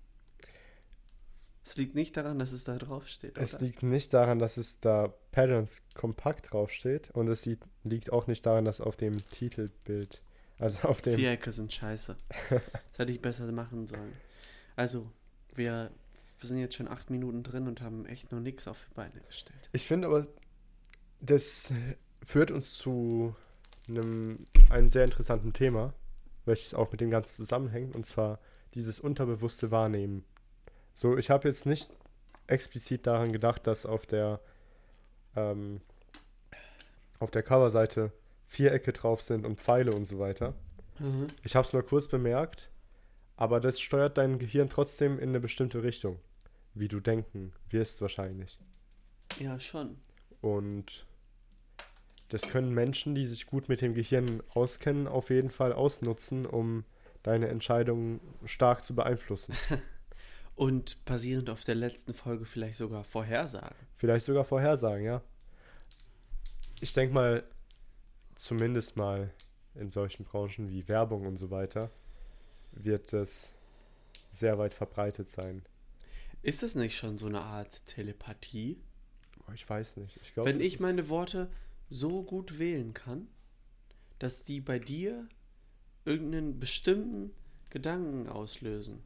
Es 1.65 1.77
liegt 1.77 1.95
nicht 1.95 2.17
daran, 2.17 2.39
dass 2.39 2.53
es 2.53 2.65
da 2.65 2.77
drauf 2.77 3.09
steht. 3.09 3.39
es 3.39 3.55
oder? 3.55 3.65
liegt 3.65 3.83
nicht 3.83 4.13
daran, 4.13 4.39
dass 4.39 4.59
es 4.59 4.81
da 4.81 5.15
Patterns 5.33 5.83
kompakt 5.95 6.53
draufsteht. 6.53 7.11
Und 7.13 7.29
es 7.29 7.47
liegt, 7.47 8.13
auch 8.13 8.27
nicht 8.27 8.45
daran, 8.45 8.67
dass 8.67 8.83
auf 8.83 8.97
dem 8.97 9.27
Titelbild, 9.31 10.23
also 10.59 10.89
auf 10.89 11.01
dem 11.01 11.17
Vierecke 11.17 11.53
sind 11.53 11.73
scheiße. 11.73 12.17
Das 12.51 12.99
hätte 12.99 13.13
ich 13.13 13.23
besser 13.23 13.51
machen 13.51 13.87
sollen. 13.87 14.13
Also, 14.77 15.11
wir, 15.55 15.91
wir 16.39 16.49
sind 16.49 16.59
jetzt 16.59 16.75
schon 16.75 16.89
acht 16.89 17.11
Minuten 17.11 17.43
drin 17.43 17.67
und 17.67 17.81
haben 17.81 18.05
echt 18.07 18.31
noch 18.31 18.41
nichts 18.41 18.69
auf 18.69 18.87
die 18.91 18.95
Beine 18.95 19.21
gestellt. 19.27 19.71
Ich 19.73 19.87
finde 19.87 20.09
aber, 20.09 20.27
das 21.21 21.73
führt 22.23 22.51
uns 22.51 22.75
zu 22.75 23.35
einem, 23.89 24.47
einem 24.71 24.89
sehr 24.89 25.05
interessanten 25.05 25.55
Thema, 25.55 25.95
welches 26.45 26.75
auch 26.75 26.93
mit 26.93 27.01
dem 27.01 27.11
Ganzen 27.11 27.37
zusammenhängt, 27.37 27.95
und 27.95 28.05
zwar 28.05 28.39
dieses 28.75 29.01
unterbewusste 29.01 29.71
Wahrnehmen. 29.71 30.25
So, 30.95 31.19
ich 31.19 31.31
habe 31.31 31.49
jetzt 31.49 31.67
nicht 31.67 31.91
explizit 32.47 33.07
daran 33.07 33.33
gedacht, 33.33 33.67
dass 33.67 33.85
auf 33.85 34.07
der 34.07 34.41
ähm, 35.37 35.81
auf 37.19 37.31
der 37.31 37.43
Coverseite 37.43 38.13
Vierecke 38.47 38.93
drauf 38.93 39.23
sind 39.23 39.45
und 39.45 39.61
Pfeile 39.61 39.93
und 39.93 40.05
so 40.05 40.19
weiter. 40.19 40.55
Ich 41.43 41.57
habe 41.57 41.67
es 41.67 41.73
nur 41.73 41.83
kurz 41.83 42.07
bemerkt, 42.07 42.71
aber 43.37 43.61
das 43.61 43.81
steuert 43.81 44.17
dein 44.17 44.39
Gehirn 44.39 44.69
trotzdem 44.69 45.19
in 45.19 45.31
eine 45.31 45.41
bestimmte 45.41 45.83
Richtung, 45.83 46.21
wie 46.75 46.89
du 46.89 47.01
denken 47.01 47.53
wirst 47.71 48.01
wahrscheinlich. 48.01 48.59
Ja, 49.41 49.59
schon. 49.59 49.97
Und 50.41 51.07
das 52.29 52.43
können 52.43 52.73
Menschen, 52.73 53.15
die 53.15 53.27
sich 53.27 53.47
gut 53.47 53.69
mit 53.69 53.81
dem 53.81 53.95
Gehirn 53.95 54.43
auskennen, 54.51 55.09
auf 55.09 55.31
jeden 55.31 55.51
Fall 55.51 55.73
ausnutzen, 55.73 56.47
um 56.47 56.85
deine 57.23 57.49
Entscheidungen 57.49 58.21
stark 58.45 58.85
zu 58.85 58.95
beeinflussen. 58.95 59.55
Und 60.57 61.05
basierend 61.05 61.51
auf 61.51 61.65
der 61.65 61.75
letzten 61.75 62.15
Folge 62.15 62.45
vielleicht 62.45 62.79
sogar 62.79 63.05
Vorhersagen. 63.05 63.87
Vielleicht 63.97 64.27
sogar 64.27 64.45
vorhersagen, 64.45 65.05
ja. 65.05 65.23
Ich 66.81 66.93
denke 66.93 67.15
mal, 67.15 67.45
zumindest 68.37 68.97
mal 68.97 69.33
in 69.75 69.91
solchen 69.91 70.25
Branchen 70.25 70.69
wie 70.69 70.87
Werbung 70.87 71.27
und 71.27 71.37
so 71.37 71.51
weiter, 71.51 71.91
wird 72.73 73.13
es 73.13 73.53
sehr 74.31 74.59
weit 74.59 74.75
verbreitet 74.75 75.29
sein. 75.29 75.63
Ist 76.43 76.63
das 76.63 76.75
nicht 76.75 76.97
schon 76.97 77.19
so 77.19 77.27
eine 77.27 77.41
Art 77.41 77.87
Telepathie? 77.87 78.79
Ich 79.55 79.69
weiß 79.69 79.97
nicht. 79.99 80.19
Ich 80.23 80.35
glaube, 80.35 80.51
Wenn 80.51 80.59
das 80.59 80.67
ich 80.67 80.81
meine 80.81 81.09
Worte 81.09 81.51
so 81.91 82.23
gut 82.23 82.59
wählen 82.59 82.95
kann, 82.95 83.29
dass 84.19 84.43
die 84.43 84.61
bei 84.61 84.79
dir 84.79 85.29
irgendeinen 86.05 86.61
bestimmten 86.61 87.33
Gedanken 87.71 88.29
auslösen. 88.29 89.03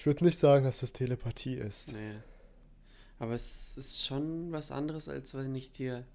Ich 0.00 0.06
würde 0.06 0.24
nicht 0.24 0.38
sagen, 0.38 0.64
dass 0.64 0.80
das 0.80 0.94
Telepathie 0.94 1.56
ist. 1.56 1.92
Nee. 1.92 2.14
Aber 3.18 3.34
es 3.34 3.76
ist 3.76 4.06
schon 4.06 4.50
was 4.50 4.70
anderes, 4.70 5.10
als 5.10 5.34
wenn 5.34 5.54
ich 5.54 5.72
dir. 5.72 6.06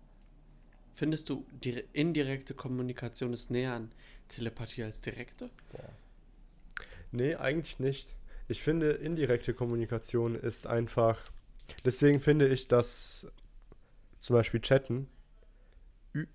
Findest 0.95 1.29
du, 1.29 1.45
die 1.51 1.83
indirekte 1.93 2.55
Kommunikation 2.55 3.31
ist 3.31 3.51
näher 3.51 3.73
an 3.73 3.91
Telepathie 4.27 4.81
als 4.81 5.01
direkte? 5.01 5.51
Nee, 7.11 7.35
eigentlich 7.35 7.77
nicht. 7.77 8.15
Ich 8.47 8.63
finde, 8.63 8.89
indirekte 8.89 9.53
Kommunikation 9.53 10.33
ist 10.33 10.65
einfach. 10.65 11.23
Deswegen 11.85 12.19
finde 12.21 12.47
ich, 12.47 12.67
dass 12.67 13.27
zum 14.19 14.35
Beispiel 14.35 14.61
Chatten 14.61 15.07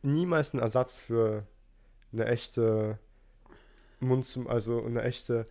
niemals 0.03 0.55
ein 0.55 0.61
Ersatz 0.61 0.97
für 0.97 1.49
eine 2.13 2.27
echte 2.27 3.01
Mund 3.99 4.25
zum, 4.25 4.47
also 4.47 4.85
eine 4.85 5.03
echte 5.03 5.49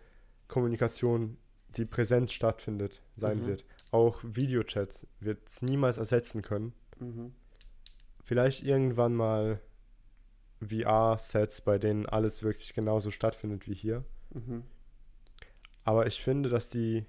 Kommunikation, 0.47 1.37
die 1.77 1.85
präsent 1.85 2.31
stattfindet, 2.31 3.01
sein 3.15 3.41
Mhm. 3.41 3.45
wird. 3.47 3.65
Auch 3.91 4.19
Videochat 4.23 5.05
wird 5.19 5.47
es 5.47 5.61
niemals 5.61 5.97
ersetzen 5.97 6.41
können. 6.41 6.73
Mhm. 6.99 7.33
Vielleicht 8.23 8.63
irgendwann 8.63 9.15
mal 9.15 9.59
VR-Sets, 10.61 11.61
bei 11.61 11.77
denen 11.77 12.05
alles 12.05 12.43
wirklich 12.43 12.73
genauso 12.73 13.11
stattfindet 13.11 13.67
wie 13.67 13.73
hier. 13.73 14.03
Mhm. 14.33 14.63
Aber 15.85 16.05
ich 16.05 16.21
finde, 16.21 16.49
dass 16.49 16.69
die. 16.69 17.05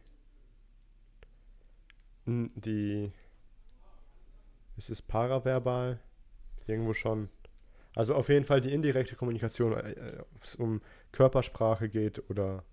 Die. 2.26 3.12
Ist 4.76 4.90
es 4.90 5.02
paraverbal? 5.02 5.98
Irgendwo 6.66 6.92
schon. 6.92 7.28
Also 7.94 8.14
auf 8.14 8.28
jeden 8.28 8.44
Fall 8.44 8.60
die 8.60 8.72
indirekte 8.72 9.16
Kommunikation, 9.16 9.72
äh, 9.72 9.90
äh, 9.90 10.20
ob 10.20 10.44
es 10.44 10.54
um 10.54 10.80
Körpersprache 11.12 11.88
geht 11.88 12.30
oder 12.30 12.64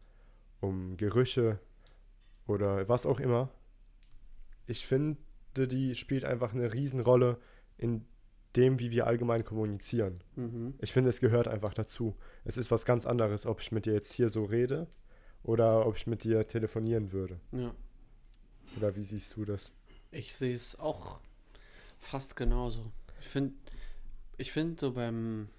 um 0.61 0.95
Gerüche 0.97 1.59
oder 2.47 2.87
was 2.89 3.05
auch 3.05 3.19
immer. 3.19 3.49
Ich 4.65 4.85
finde, 4.85 5.17
die 5.55 5.95
spielt 5.95 6.25
einfach 6.25 6.53
eine 6.53 6.73
Riesenrolle 6.73 7.39
in 7.77 8.05
dem, 8.55 8.79
wie 8.79 8.91
wir 8.91 9.05
allgemein 9.07 9.43
kommunizieren. 9.43 10.23
Mhm. 10.35 10.73
Ich 10.79 10.91
finde, 10.91 11.09
es 11.09 11.19
gehört 11.19 11.47
einfach 11.47 11.73
dazu. 11.73 12.15
Es 12.43 12.57
ist 12.57 12.71
was 12.71 12.85
ganz 12.85 13.05
anderes, 13.05 13.45
ob 13.45 13.61
ich 13.61 13.71
mit 13.71 13.85
dir 13.85 13.93
jetzt 13.93 14.13
hier 14.13 14.29
so 14.29 14.45
rede 14.45 14.87
oder 15.43 15.85
ob 15.85 15.95
ich 15.95 16.07
mit 16.07 16.23
dir 16.23 16.47
telefonieren 16.47 17.11
würde. 17.11 17.39
Ja. 17.51 17.73
Oder 18.77 18.95
wie 18.95 19.03
siehst 19.03 19.35
du 19.35 19.45
das? 19.45 19.71
Ich 20.11 20.35
sehe 20.35 20.55
es 20.55 20.79
auch 20.79 21.19
fast 21.99 22.35
genauso. 22.35 22.91
Ich 23.21 23.27
finde, 23.27 23.53
ich 24.37 24.51
finde 24.51 24.79
so 24.79 24.93
beim, 24.93 25.49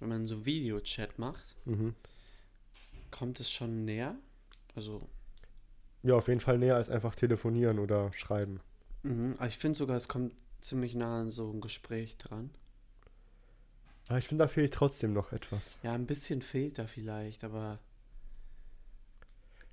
wenn 0.00 0.08
man 0.08 0.24
so 0.26 0.44
Videochat 0.44 1.18
macht, 1.18 1.56
Mhm. 1.64 1.94
kommt 3.10 3.40
es 3.40 3.50
schon 3.50 3.84
näher. 3.84 4.14
Also, 4.74 5.00
Ja, 6.06 6.14
auf 6.14 6.28
jeden 6.28 6.40
Fall 6.40 6.58
näher 6.58 6.76
als 6.76 6.88
einfach 6.88 7.14
telefonieren 7.16 7.78
oder 7.80 8.12
schreiben. 8.12 8.60
mhm. 9.02 9.34
aber 9.38 9.48
ich 9.48 9.58
finde 9.58 9.76
sogar, 9.76 9.96
es 9.96 10.08
kommt 10.08 10.34
ziemlich 10.60 10.94
nah 10.94 11.20
an 11.20 11.30
so 11.30 11.50
ein 11.50 11.60
Gespräch 11.60 12.16
dran. 12.16 12.50
Aber 14.08 14.18
ich 14.18 14.28
finde, 14.28 14.44
da 14.44 14.48
fehlt 14.48 14.72
trotzdem 14.72 15.12
noch 15.12 15.32
etwas. 15.32 15.78
Ja, 15.82 15.94
ein 15.94 16.06
bisschen 16.06 16.42
fehlt 16.42 16.78
da 16.78 16.86
vielleicht, 16.86 17.42
aber 17.42 17.80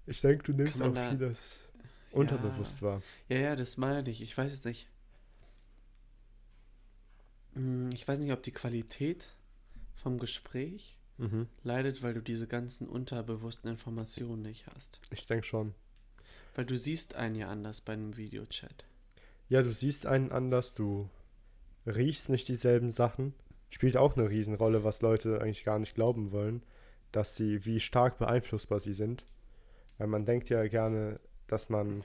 Ich 0.06 0.22
denke, 0.22 0.44
du 0.44 0.54
nimmst 0.54 0.82
auch 0.82 0.94
da- 0.94 1.10
vieles 1.10 1.62
unterbewusst 2.12 2.82
wahr. 2.82 3.02
ja, 3.30 3.38
ja, 3.38 3.56
das 3.56 3.78
meine 3.78 4.10
ich. 4.10 4.22
Ich 4.22 4.36
weiß 4.38 4.52
es 4.52 4.64
nicht. 4.64 4.88
Hm, 7.54 7.90
Ich 7.94 8.08
weiß 8.08 8.20
nicht, 8.20 8.32
ob 8.32 8.42
die 8.44 8.52
Qualität 8.52 9.36
vom 9.96 10.18
Gespräch 10.20 10.98
Mhm. 11.18 11.48
leidet, 11.64 12.02
weil 12.02 12.16
du 12.16 12.22
diese 12.22 12.48
ganzen 12.48 12.88
unterbewussten 12.90 13.70
Informationen 13.70 14.42
nicht 14.42 14.66
hast. 14.68 15.00
Ich 15.12 15.26
denke 15.28 15.46
schon. 15.46 15.76
Weil 16.56 16.66
du 16.66 16.78
siehst 16.78 17.16
einen 17.16 17.36
ja 17.36 17.48
anders 17.50 17.82
bei 17.82 17.94
einem 17.94 18.18
Videochat. 18.18 18.86
Ja, 19.50 19.62
du 19.62 19.72
siehst 19.72 20.06
einen 20.06 20.32
anders, 20.32 20.74
du 20.74 21.10
riechst 21.86 22.30
nicht 22.30 22.48
dieselben 22.48 22.92
Sachen. 22.92 23.34
Spielt 23.70 23.98
auch 23.98 24.16
eine 24.16 24.30
Riesenrolle, 24.30 24.84
was 24.84 25.02
Leute 25.02 25.42
eigentlich 25.42 25.64
gar 25.64 25.80
nicht 25.80 25.96
glauben 25.96 26.32
wollen, 26.32 26.64
dass 27.12 27.36
sie, 27.36 27.66
wie 27.66 27.80
stark 27.80 28.18
beeinflussbar 28.18 28.80
sie 28.80 28.94
sind. 28.94 29.26
Weil 29.98 30.08
man 30.08 30.26
denkt 30.26 30.50
ja 30.50 30.66
gerne, 30.68 31.20
dass 31.48 31.70
man 31.70 32.04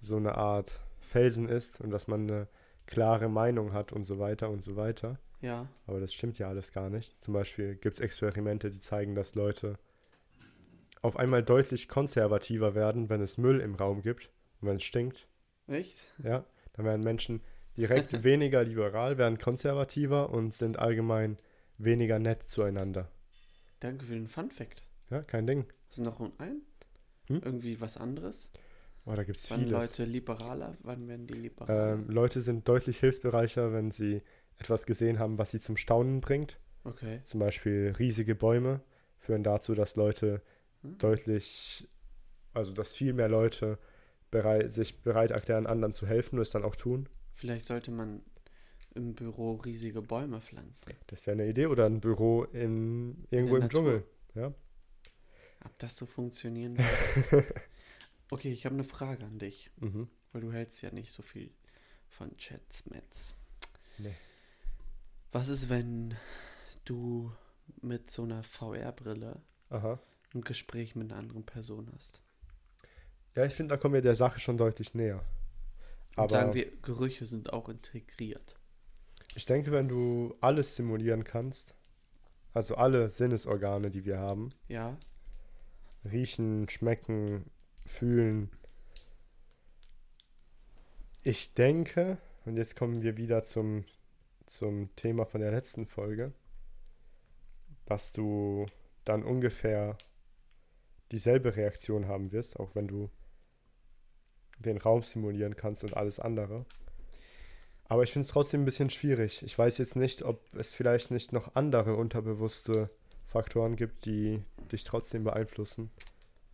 so 0.00 0.16
eine 0.16 0.36
Art 0.36 0.80
Felsen 1.00 1.48
ist 1.48 1.80
und 1.80 1.90
dass 1.90 2.06
man 2.06 2.22
eine 2.22 2.48
klare 2.86 3.28
Meinung 3.28 3.72
hat 3.72 3.92
und 3.92 4.04
so 4.04 4.18
weiter 4.18 4.50
und 4.50 4.62
so 4.62 4.76
weiter. 4.76 5.18
Ja, 5.40 5.68
Aber 5.86 6.00
das 6.00 6.12
stimmt 6.12 6.38
ja 6.38 6.48
alles 6.48 6.72
gar 6.72 6.90
nicht. 6.90 7.22
Zum 7.22 7.34
Beispiel 7.34 7.76
gibt 7.76 7.94
es 7.94 8.00
Experimente, 8.00 8.70
die 8.70 8.80
zeigen, 8.80 9.14
dass 9.14 9.34
Leute 9.34 9.78
auf 11.02 11.16
einmal 11.16 11.42
deutlich 11.42 11.88
konservativer 11.88 12.74
werden, 12.74 13.08
wenn 13.08 13.20
es 13.20 13.38
Müll 13.38 13.60
im 13.60 13.74
Raum 13.74 14.02
gibt 14.02 14.30
und 14.60 14.68
wenn 14.68 14.76
es 14.76 14.82
stinkt. 14.84 15.28
echt? 15.66 15.98
Ja, 16.18 16.44
dann 16.74 16.86
werden 16.86 17.02
Menschen 17.02 17.42
direkt 17.76 18.22
weniger 18.24 18.64
liberal, 18.64 19.18
werden 19.18 19.38
konservativer 19.38 20.30
und 20.30 20.54
sind 20.54 20.78
allgemein 20.78 21.38
weniger 21.78 22.18
nett 22.18 22.42
zueinander. 22.42 23.10
Danke 23.80 24.04
für 24.06 24.14
den 24.14 24.28
Fun 24.28 24.50
Fact. 24.50 24.82
Ja, 25.10 25.22
kein 25.22 25.46
Ding. 25.46 25.66
Hast 25.88 25.98
du 25.98 26.02
noch 26.02 26.20
ein? 26.38 26.62
Hm? 27.28 27.40
Irgendwie 27.44 27.80
was 27.80 27.96
anderes? 27.96 28.50
Oh, 29.04 29.14
da 29.14 29.24
gibt 29.24 29.38
es 29.38 29.50
Wann 29.50 29.60
vieles. 29.60 29.72
Leute 29.72 30.04
liberaler? 30.04 30.76
Wann 30.82 31.08
werden 31.08 31.26
die 31.26 31.34
liberaler? 31.34 31.94
Ähm, 31.94 32.08
Leute 32.10 32.40
sind 32.40 32.68
deutlich 32.68 32.98
hilfsbereicher, 33.00 33.72
wenn 33.72 33.90
sie 33.90 34.22
etwas 34.58 34.86
gesehen 34.86 35.18
haben, 35.18 35.38
was 35.38 35.50
sie 35.50 35.60
zum 35.60 35.76
Staunen 35.76 36.20
bringt. 36.20 36.58
okay. 36.84 37.20
Zum 37.24 37.40
Beispiel 37.40 37.94
riesige 37.98 38.34
Bäume 38.34 38.80
führen 39.18 39.42
dazu, 39.44 39.74
dass 39.74 39.96
Leute 39.96 40.42
Hm? 40.82 40.98
deutlich, 40.98 41.88
also 42.54 42.72
dass 42.72 42.92
viel 42.94 43.12
mehr 43.12 43.28
Leute 43.28 43.78
bereit, 44.30 44.70
sich 44.70 45.00
bereit 45.02 45.30
erklären, 45.30 45.66
anderen 45.66 45.92
zu 45.92 46.06
helfen 46.06 46.36
und 46.36 46.42
es 46.42 46.50
dann 46.50 46.64
auch 46.64 46.76
tun. 46.76 47.08
Vielleicht 47.34 47.66
sollte 47.66 47.90
man 47.90 48.22
im 48.94 49.14
Büro 49.14 49.54
riesige 49.56 50.02
Bäume 50.02 50.40
pflanzen. 50.40 50.92
Das 51.06 51.26
wäre 51.26 51.34
eine 51.40 51.48
Idee. 51.48 51.66
Oder 51.66 51.86
ein 51.86 52.00
Büro 52.00 52.44
in, 52.44 53.26
irgendwo 53.30 53.54
der 53.56 53.64
im 53.64 53.68
Dschungel. 53.70 53.94
Natur. 54.34 54.42
Ja. 54.42 54.54
Ob 55.64 55.78
das 55.78 55.96
so 55.96 56.06
funktionieren 56.06 56.76
würde? 56.78 57.46
okay, 58.30 58.50
ich 58.52 58.64
habe 58.64 58.74
eine 58.74 58.84
Frage 58.84 59.24
an 59.24 59.38
dich, 59.38 59.70
Mhm. 59.80 60.08
weil 60.32 60.40
du 60.40 60.52
hältst 60.52 60.82
ja 60.82 60.90
nicht 60.90 61.12
so 61.12 61.22
viel 61.22 61.50
von 62.08 62.36
Chats, 62.36 62.86
Mets. 62.86 63.34
Nee. 63.98 64.14
Was 65.32 65.48
ist, 65.48 65.68
wenn 65.68 66.14
du 66.84 67.32
mit 67.82 68.10
so 68.10 68.22
einer 68.24 68.42
VR-Brille. 68.42 69.40
Ein 70.34 70.42
Gespräch 70.42 70.94
mit 70.94 71.10
einer 71.10 71.18
anderen 71.20 71.44
Person 71.44 71.90
hast? 71.94 72.22
Ja, 73.34 73.44
ich 73.44 73.54
finde, 73.54 73.74
da 73.74 73.80
kommen 73.80 73.94
wir 73.94 74.02
der 74.02 74.14
Sache 74.14 74.40
schon 74.40 74.56
deutlich 74.58 74.94
näher. 74.94 75.24
Und 76.16 76.30
Aber 76.30 76.30
sagen 76.30 76.54
wir, 76.54 76.70
Gerüche 76.82 77.26
sind 77.26 77.52
auch 77.52 77.68
integriert. 77.68 78.56
ich 79.34 79.46
denke, 79.46 79.70
wenn 79.72 79.88
du 79.88 80.34
alles 80.40 80.76
simulieren 80.76 81.24
kannst, 81.24 81.74
also 82.54 82.74
alle 82.76 83.08
Sinnesorgane, 83.08 83.90
die 83.90 84.04
wir 84.04 84.18
haben, 84.18 84.52
Ja, 84.68 84.96
riechen, 86.04 86.68
schmecken, 86.68 87.50
fühlen. 87.86 88.50
Ich 91.22 91.54
denke, 91.54 92.18
und 92.44 92.56
jetzt 92.56 92.76
kommen 92.76 93.02
wir 93.02 93.16
wieder 93.16 93.42
zum, 93.44 93.84
zum 94.46 94.94
Thema 94.96 95.26
von 95.26 95.40
der 95.40 95.50
letzten 95.50 95.86
Folge, 95.86 96.32
dass 97.86 98.12
du 98.12 98.66
dann 99.04 99.22
ungefähr 99.22 99.96
dieselbe 101.12 101.56
Reaktion 101.56 102.06
haben 102.08 102.32
wirst, 102.32 102.58
auch 102.60 102.74
wenn 102.74 102.88
du 102.88 103.10
den 104.58 104.78
Raum 104.78 105.02
simulieren 105.02 105.56
kannst 105.56 105.84
und 105.84 105.96
alles 105.96 106.18
andere. 106.20 106.66
Aber 107.84 108.02
ich 108.02 108.12
finde 108.12 108.26
es 108.26 108.32
trotzdem 108.32 108.62
ein 108.62 108.66
bisschen 108.66 108.90
schwierig. 108.90 109.42
Ich 109.42 109.56
weiß 109.58 109.78
jetzt 109.78 109.96
nicht, 109.96 110.22
ob 110.22 110.42
es 110.54 110.74
vielleicht 110.74 111.10
nicht 111.10 111.32
noch 111.32 111.54
andere 111.54 111.94
unterbewusste 111.96 112.90
Faktoren 113.26 113.76
gibt, 113.76 114.04
die 114.04 114.42
dich 114.70 114.84
trotzdem 114.84 115.24
beeinflussen. 115.24 115.90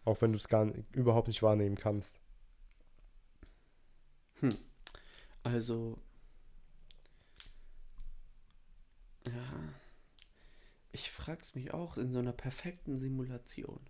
Auch 0.04 0.20
wenn 0.20 0.32
du 0.32 0.38
es 0.38 0.48
gar 0.48 0.62
n- 0.62 0.84
überhaupt 0.92 1.28
nicht 1.28 1.42
wahrnehmen 1.42 1.76
kannst. 1.76 2.20
also. 5.42 5.98
Ja. 9.26 9.32
Ich 10.92 11.10
frag's 11.10 11.54
mich 11.54 11.72
auch 11.72 11.96
in 11.96 12.12
so 12.12 12.18
einer 12.18 12.32
perfekten 12.32 12.98
Simulation. 13.00 13.80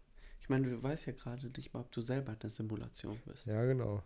Ich 0.44 0.50
meine, 0.50 0.68
du 0.68 0.82
weißt 0.82 1.06
ja 1.06 1.14
gerade 1.14 1.46
nicht 1.56 1.72
mal, 1.72 1.80
ob 1.80 1.90
du 1.90 2.02
selber 2.02 2.36
eine 2.38 2.50
Simulation 2.50 3.18
bist. 3.24 3.46
Ja, 3.46 3.64
genau. 3.64 4.02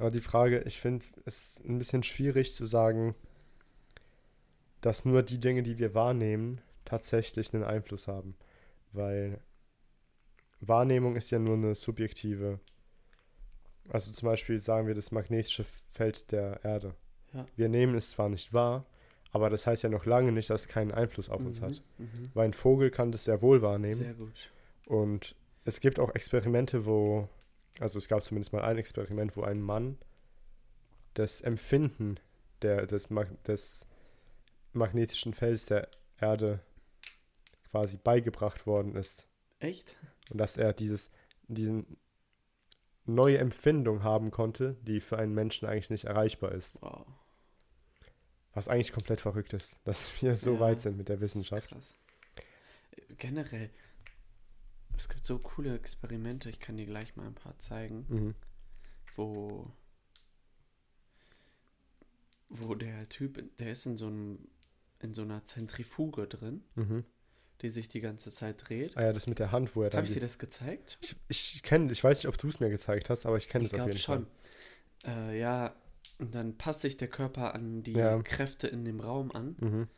Aber 0.00 0.10
die 0.10 0.18
Frage, 0.18 0.62
ich 0.66 0.80
finde 0.80 1.06
es 1.24 1.62
ein 1.64 1.78
bisschen 1.78 2.02
schwierig 2.02 2.52
zu 2.52 2.66
sagen, 2.66 3.14
dass 4.80 5.04
nur 5.04 5.22
die 5.22 5.38
Dinge, 5.38 5.62
die 5.62 5.78
wir 5.78 5.94
wahrnehmen, 5.94 6.60
tatsächlich 6.84 7.54
einen 7.54 7.62
Einfluss 7.62 8.08
haben. 8.08 8.34
Weil 8.90 9.38
Wahrnehmung 10.58 11.14
ist 11.14 11.30
ja 11.30 11.38
nur 11.38 11.54
eine 11.54 11.76
subjektive. 11.76 12.58
Also 13.88 14.10
zum 14.10 14.26
Beispiel 14.26 14.58
sagen 14.58 14.88
wir 14.88 14.96
das 14.96 15.12
magnetische 15.12 15.64
Feld 15.92 16.32
der 16.32 16.64
Erde. 16.64 16.96
Ja. 17.32 17.46
Wir 17.54 17.68
nehmen 17.68 17.94
es 17.94 18.10
zwar 18.10 18.28
nicht 18.28 18.52
wahr, 18.52 18.84
Aber 19.30 19.48
das 19.48 19.64
heißt 19.64 19.84
ja 19.84 19.88
noch 19.90 20.06
lange 20.06 20.32
nicht, 20.32 20.50
dass 20.50 20.62
es 20.62 20.68
keinen 20.68 20.90
Einfluss 20.92 21.28
auf 21.28 21.40
uns 21.44 21.60
Mhm, 21.60 21.64
hat. 21.66 21.82
mhm. 21.98 22.30
Weil 22.34 22.46
ein 22.46 22.52
Vogel 22.52 22.90
kann 22.90 23.12
das 23.12 23.24
sehr 23.24 23.42
wohl 23.42 23.62
wahrnehmen. 23.62 23.94
Sehr 24.00 24.14
gut. 24.14 24.50
Und 24.86 25.34
es 25.64 25.80
gibt 25.80 25.98
auch 25.98 26.14
Experimente, 26.14 26.86
wo, 26.86 27.28
also 27.80 27.98
es 27.98 28.08
gab 28.08 28.22
zumindest 28.22 28.52
mal 28.52 28.62
ein 28.62 28.78
Experiment, 28.78 29.36
wo 29.36 29.42
ein 29.42 29.60
Mann 29.60 29.98
das 31.14 31.40
Empfinden 31.40 32.18
der, 32.62 32.86
des, 32.86 33.08
des 33.46 33.86
magnetischen 34.72 35.32
Felds 35.32 35.66
der 35.66 35.88
Erde 36.20 36.60
quasi 37.70 37.96
beigebracht 37.96 38.66
worden 38.66 38.94
ist. 38.96 39.26
Echt? 39.58 39.96
Und 40.30 40.38
dass 40.38 40.56
er 40.56 40.72
dieses, 40.72 41.10
diesen 41.48 41.96
neue 43.06 43.38
Empfindung 43.38 44.02
haben 44.02 44.30
konnte, 44.30 44.76
die 44.82 45.00
für 45.00 45.18
einen 45.18 45.34
Menschen 45.34 45.68
eigentlich 45.68 45.90
nicht 45.90 46.04
erreichbar 46.04 46.52
ist. 46.52 46.80
Wow. 46.80 47.06
Was 48.52 48.68
eigentlich 48.68 48.92
komplett 48.92 49.20
verrückt 49.20 49.52
ist, 49.52 49.76
dass 49.84 50.22
wir 50.22 50.36
so 50.36 50.54
Ja, 50.54 50.60
weit 50.60 50.80
sind 50.80 50.96
mit 50.96 51.08
der 51.08 51.16
Das 51.16 51.24
ist 51.24 51.36
Wissenschaft. 51.36 51.68
Krass. 51.68 51.94
Äh, 52.92 53.14
Generell, 53.16 53.70
es 54.96 55.08
gibt 55.08 55.24
so 55.24 55.38
coole 55.38 55.74
Experimente, 55.74 56.48
ich 56.50 56.60
kann 56.60 56.76
dir 56.76 56.86
gleich 56.86 57.16
mal 57.16 57.26
ein 57.26 57.34
paar 57.34 57.58
zeigen, 57.58 58.04
Mhm. 58.08 58.34
wo, 59.16 59.70
wo 62.48 62.74
der 62.74 63.08
Typ, 63.08 63.56
der 63.58 63.72
ist 63.72 63.86
in 63.86 63.96
so 63.96 64.06
einem, 64.06 64.38
in 65.00 65.14
so 65.14 65.22
einer 65.22 65.44
Zentrifuge 65.44 66.26
drin, 66.26 66.62
Mhm. 66.74 67.04
die 67.62 67.70
sich 67.70 67.88
die 67.88 68.00
ganze 68.00 68.30
Zeit 68.30 68.68
dreht. 68.68 68.96
Ah 68.96 69.02
ja, 69.02 69.12
das 69.12 69.26
mit 69.26 69.38
der 69.38 69.52
Hand, 69.52 69.74
wo 69.76 69.82
er 69.82 69.90
dann. 69.90 69.98
Habe 69.98 70.06
ich 70.06 70.14
dir 70.14 70.20
das 70.20 70.38
gezeigt? 70.38 70.98
Ich, 71.00 71.16
ich 71.56 71.62
kenne, 71.62 71.90
ich 71.92 72.02
weiß 72.02 72.18
nicht, 72.18 72.28
ob 72.28 72.38
du 72.38 72.48
es 72.48 72.60
mir 72.60 72.70
gezeigt 72.70 73.10
hast, 73.10 73.26
aber 73.26 73.36
ich 73.36 73.48
kenne 73.48 73.64
das 73.64 73.72
auf 73.74 73.78
glaube 73.78 73.90
jeden 73.90 74.00
schon. 74.02 74.26
Fall. 75.02 75.30
Äh, 75.32 75.40
ja, 75.40 75.74
und 76.18 76.34
dann 76.34 76.56
passt 76.56 76.82
sich 76.82 76.96
der 76.96 77.08
Körper 77.08 77.54
an 77.54 77.82
die 77.82 77.92
Ja. 77.92 78.20
Kräfte 78.22 78.68
in 78.68 78.84
dem 78.84 79.00
Raum 79.00 79.32
an. 79.32 79.56
Mhm. 79.60 79.88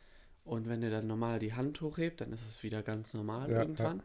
Und 0.43 0.67
wenn 0.69 0.81
er 0.81 0.89
dann 0.89 1.07
normal 1.07 1.39
die 1.39 1.53
Hand 1.53 1.81
hochhebt, 1.81 2.21
dann 2.21 2.31
ist 2.31 2.45
es 2.45 2.63
wieder 2.63 2.81
ganz 2.81 3.13
normal 3.13 3.51
Ja, 3.51 3.59
irgendwann. 3.59 4.01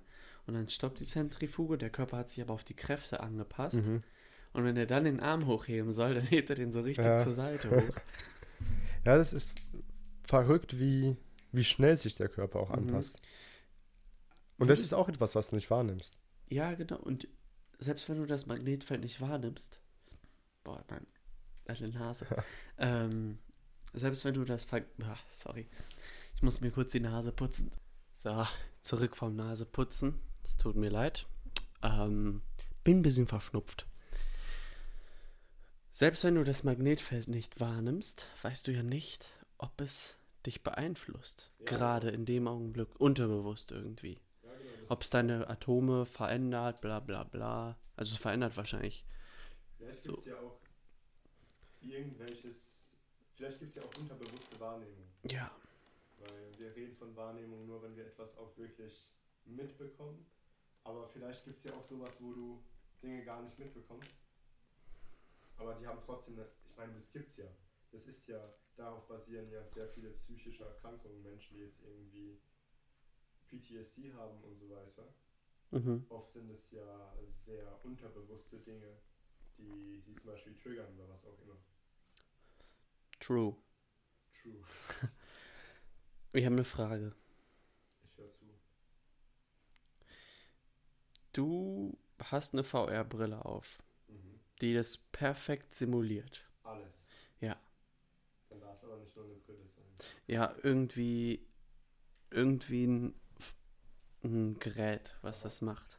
Und 0.47 0.55
dann 0.55 0.69
stoppt 0.69 1.01
die 1.01 1.05
Zentrifuge, 1.05 1.79
der 1.79 1.91
Körper 1.91 2.17
hat 2.19 2.31
sich 2.31 2.43
aber 2.43 2.55
auf 2.55 2.65
die 2.65 2.75
Kräfte 2.75 3.21
angepasst. 3.21 3.85
Mhm. 3.87 4.03
Und 4.53 4.65
wenn 4.65 4.77
er 4.77 4.87
dann 4.87 5.05
den 5.05 5.21
Arm 5.21 5.47
hochheben 5.47 5.93
soll, 5.93 6.15
dann 6.15 6.25
hebt 6.27 6.51
er 6.51 6.57
den 6.57 6.73
so 6.73 6.81
richtig 6.81 7.05
Ja. 7.07 7.19
zur 7.19 7.33
Seite 7.33 7.71
hoch. 7.71 7.95
Ja, 9.05 9.17
das 9.17 9.33
ist 9.33 9.55
verrückt, 10.23 10.79
wie, 10.79 11.17
wie 11.51 11.65
schnell 11.65 11.97
sich 11.97 12.15
der 12.15 12.29
Körper 12.29 12.61
auch 12.61 12.69
Mhm. 12.69 12.77
anpasst. 12.77 13.21
Und 14.59 14.69
das 14.69 14.79
ist 14.79 14.95
auch 14.95 15.09
etwas, 15.09 15.35
was 15.35 15.49
du 15.51 15.57
nicht 15.57 15.69
wahrnimmst. 15.71 16.17
Ja, 16.49 16.75
genau. 16.75 16.99
Und 16.99 17.27
selbst 17.81 18.09
wenn 18.09 18.19
du 18.19 18.27
das 18.27 18.47
Magnetfeld 18.47 19.01
nicht 19.01 19.21
wahrnimmst, 19.21 19.81
boah, 20.63 20.85
Mann, 20.89 21.05
deine 21.65 21.87
Nase. 21.87 22.27
ähm, 22.79 23.39
selbst 23.93 24.25
wenn 24.25 24.35
du 24.35 24.45
das 24.45 24.63
ver... 24.65 24.85
Ah, 25.03 25.17
sorry. 25.31 25.67
Ich 26.37 26.43
muss 26.43 26.61
mir 26.61 26.71
kurz 26.71 26.93
die 26.93 27.01
Nase 27.01 27.33
putzen. 27.33 27.73
So, 28.15 28.47
zurück 28.83 29.17
vom 29.17 29.35
Nase 29.35 29.67
putzen. 29.67 30.21
Es 30.43 30.57
tut 30.57 30.77
mir 30.77 30.91
leid. 30.91 31.27
Ähm, 31.83 32.43
bin 32.85 32.99
ein 32.99 33.03
bisschen 33.03 33.27
verschnupft. 33.27 33.87
Selbst 35.93 36.25
wenn 36.25 36.35
du 36.37 36.45
das 36.45 36.65
Magnetfeld 36.65 37.29
nicht 37.29 37.61
wahrnimmst, 37.61 38.29
weißt 38.43 38.67
du 38.67 38.73
ja 38.73 38.83
nicht, 38.83 39.27
ob 39.59 39.81
es 39.81 40.17
dich 40.47 40.63
beeinflusst. 40.63 41.51
Gerade 41.65 42.11
in 42.11 42.25
dem 42.25 42.49
Augenblick, 42.49 42.89
unterbewusst 42.99 43.71
irgendwie. 43.73 44.19
Ob 44.89 45.03
es 45.03 45.11
deine 45.11 45.49
Atome 45.49 46.07
verändert, 46.07 46.81
bla 46.81 47.01
bla 47.01 47.25
bla. 47.25 47.79
Also 47.97 48.15
es 48.15 48.21
verändert 48.21 48.57
wahrscheinlich. 48.57 49.05
Vielleicht 49.79 50.01
So. 50.01 50.13
gibt's 50.15 50.29
ja 50.29 50.39
auch 50.41 50.59
irgendwelches, 51.81 52.87
vielleicht 53.35 53.59
gibt 53.59 53.77
es 53.77 53.83
ja 53.83 53.89
auch 53.89 54.01
unterbewusste 54.01 54.61
Wahrnehmung. 54.61 55.07
Ja. 55.31 55.51
Weil 56.19 56.59
wir 56.59 56.75
reden 56.75 56.97
von 56.97 57.15
Wahrnehmung 57.17 57.67
nur, 57.67 57.83
wenn 57.83 57.97
wir 57.97 58.07
etwas 58.07 58.37
auch 58.39 58.57
wirklich 58.57 59.07
mitbekommen. 59.45 60.27
Aber 60.85 61.07
vielleicht 61.09 61.45
gibt 61.45 61.59
es 61.59 61.65
ja 61.65 61.73
auch 61.75 61.85
sowas, 61.85 62.21
wo 62.21 62.33
du 62.33 62.65
Dinge 63.03 63.25
gar 63.25 63.43
nicht 63.43 63.59
mitbekommst. 63.59 64.11
Aber 65.57 65.75
die 65.75 65.87
haben 65.87 66.01
trotzdem, 66.05 66.35
eine, 66.35 66.49
ich 66.69 66.77
meine, 66.77 66.95
das 66.95 67.11
gibt's 67.13 67.37
ja. 67.37 67.47
Das 67.91 68.07
ist 68.07 68.27
ja, 68.27 68.55
darauf 68.77 69.07
basieren 69.07 69.51
ja 69.51 69.65
sehr 69.69 69.89
viele 69.89 70.11
psychische 70.11 70.65
Erkrankungen, 70.65 71.23
Menschen, 71.23 71.57
die 71.57 71.63
jetzt 71.63 71.81
irgendwie 71.83 72.41
PTSD 73.49 74.13
haben 74.15 74.43
und 74.43 74.57
so 74.59 74.71
weiter. 74.71 75.15
Mhm. 75.71 76.05
Oft 76.09 76.33
sind 76.33 76.51
es 76.51 76.71
ja 76.71 77.17
sehr 77.45 77.85
unterbewusste 77.85 78.59
Dinge, 78.59 78.99
die 79.59 80.01
sie 80.01 80.15
zum 80.15 80.27
Beispiel 80.31 80.57
triggern 80.57 80.95
oder 80.95 81.09
was 81.09 81.25
auch 81.25 81.39
immer. 81.41 81.57
True. 83.21 83.57
True. 84.41 84.65
Wir 86.33 86.47
haben 86.47 86.55
eine 86.55 86.65
Frage. 86.65 87.15
Ich 88.05 88.19
höre 88.19 88.31
zu. 88.31 88.47
Du 91.33 91.99
hast 92.19 92.55
eine 92.55 92.65
VR-Brille 92.65 93.45
auf, 93.45 93.83
Mhm. 94.09 94.41
die 94.61 94.75
das 94.75 94.99
perfekt 94.99 95.75
simuliert. 95.75 96.45
Alles. 96.63 97.07
Ja. 97.41 97.57
Dann 98.49 98.61
darf 98.61 98.77
es 98.79 98.85
aber 98.85 98.97
nicht 98.99 99.17
nur 99.17 99.25
eine 99.25 99.35
Brille 99.37 99.67
sein. 99.69 99.85
Ja, 100.27 100.55
irgendwie, 100.63 101.47
irgendwie 102.31 102.87
ein, 102.87 103.15
ein 104.25 104.59
Gerät, 104.59 105.17
was 105.23 105.43
das 105.43 105.61
macht. 105.61 105.99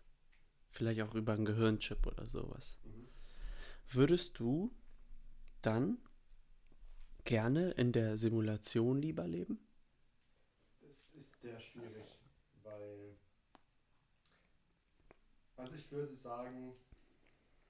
Vielleicht 0.70 1.02
auch 1.02 1.14
über 1.16 1.34
einen 1.34 1.46
Gehirnchip 1.46 2.06
oder 2.08 2.26
sowas. 2.26 2.78
Mhm. 2.84 3.08
Würdest 3.90 4.40
du 4.40 4.72
dann 5.62 5.98
gerne 7.26 7.72
in 7.72 7.92
der 7.92 8.18
Simulation 8.18 9.02
lieber 9.02 9.28
leben? 9.28 9.60
Das 10.82 11.12
ist 11.14 11.40
sehr 11.42 11.60
schwierig, 11.60 12.20
weil. 12.62 13.18
Also 15.56 15.76
ich 15.76 15.92
würde 15.92 16.16
sagen, 16.16 16.74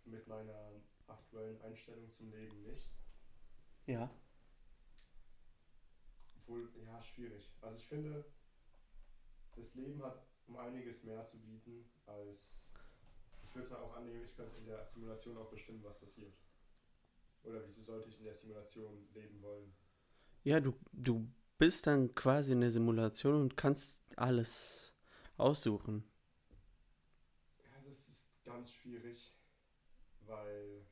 mit 0.06 0.28
meiner 0.28 0.72
aktuellen 1.08 1.62
Einstellung 1.62 2.12
zum 2.12 2.32
Leben 2.32 2.64
nicht. 2.64 2.90
Ja. 3.86 4.10
Obwohl, 6.38 6.70
ja, 6.86 7.02
schwierig. 7.04 7.52
Also 7.62 7.78
ich 7.78 7.86
finde, 7.86 8.26
das 9.56 9.74
Leben 9.76 10.04
hat 10.04 10.26
um 10.48 10.58
einiges 10.58 11.04
mehr 11.04 11.26
zu 11.26 11.38
bieten, 11.38 11.86
als 12.06 12.64
ich 13.44 13.56
würde 13.56 13.70
mal 13.70 13.80
auch 13.80 13.96
annehmen, 13.96 14.24
ich 14.24 14.36
könnte 14.36 14.58
in 14.58 14.66
der 14.66 14.88
Simulation 14.94 15.38
auch 15.38 15.50
bestimmen, 15.50 15.84
was 15.84 16.00
passiert. 16.00 16.34
Oder 17.44 17.66
wieso 17.68 17.84
sollte 17.84 18.10
ich 18.10 18.18
in 18.18 18.26
der 18.26 18.36
Simulation 18.36 19.08
leben 19.14 19.42
wollen? 19.42 19.72
Ja, 20.44 20.60
du, 20.60 20.74
du 20.92 21.28
bist 21.58 21.88
dann 21.88 22.16
quasi 22.16 22.54
in 22.54 22.62
der 22.62 22.72
Simulation 22.72 23.42
und 23.42 23.58
kannst 23.58 24.02
alles 24.18 24.94
aussuchen. 25.38 26.04
Ganz 28.54 28.72
schwierig, 28.72 29.34
weil, 30.28 30.86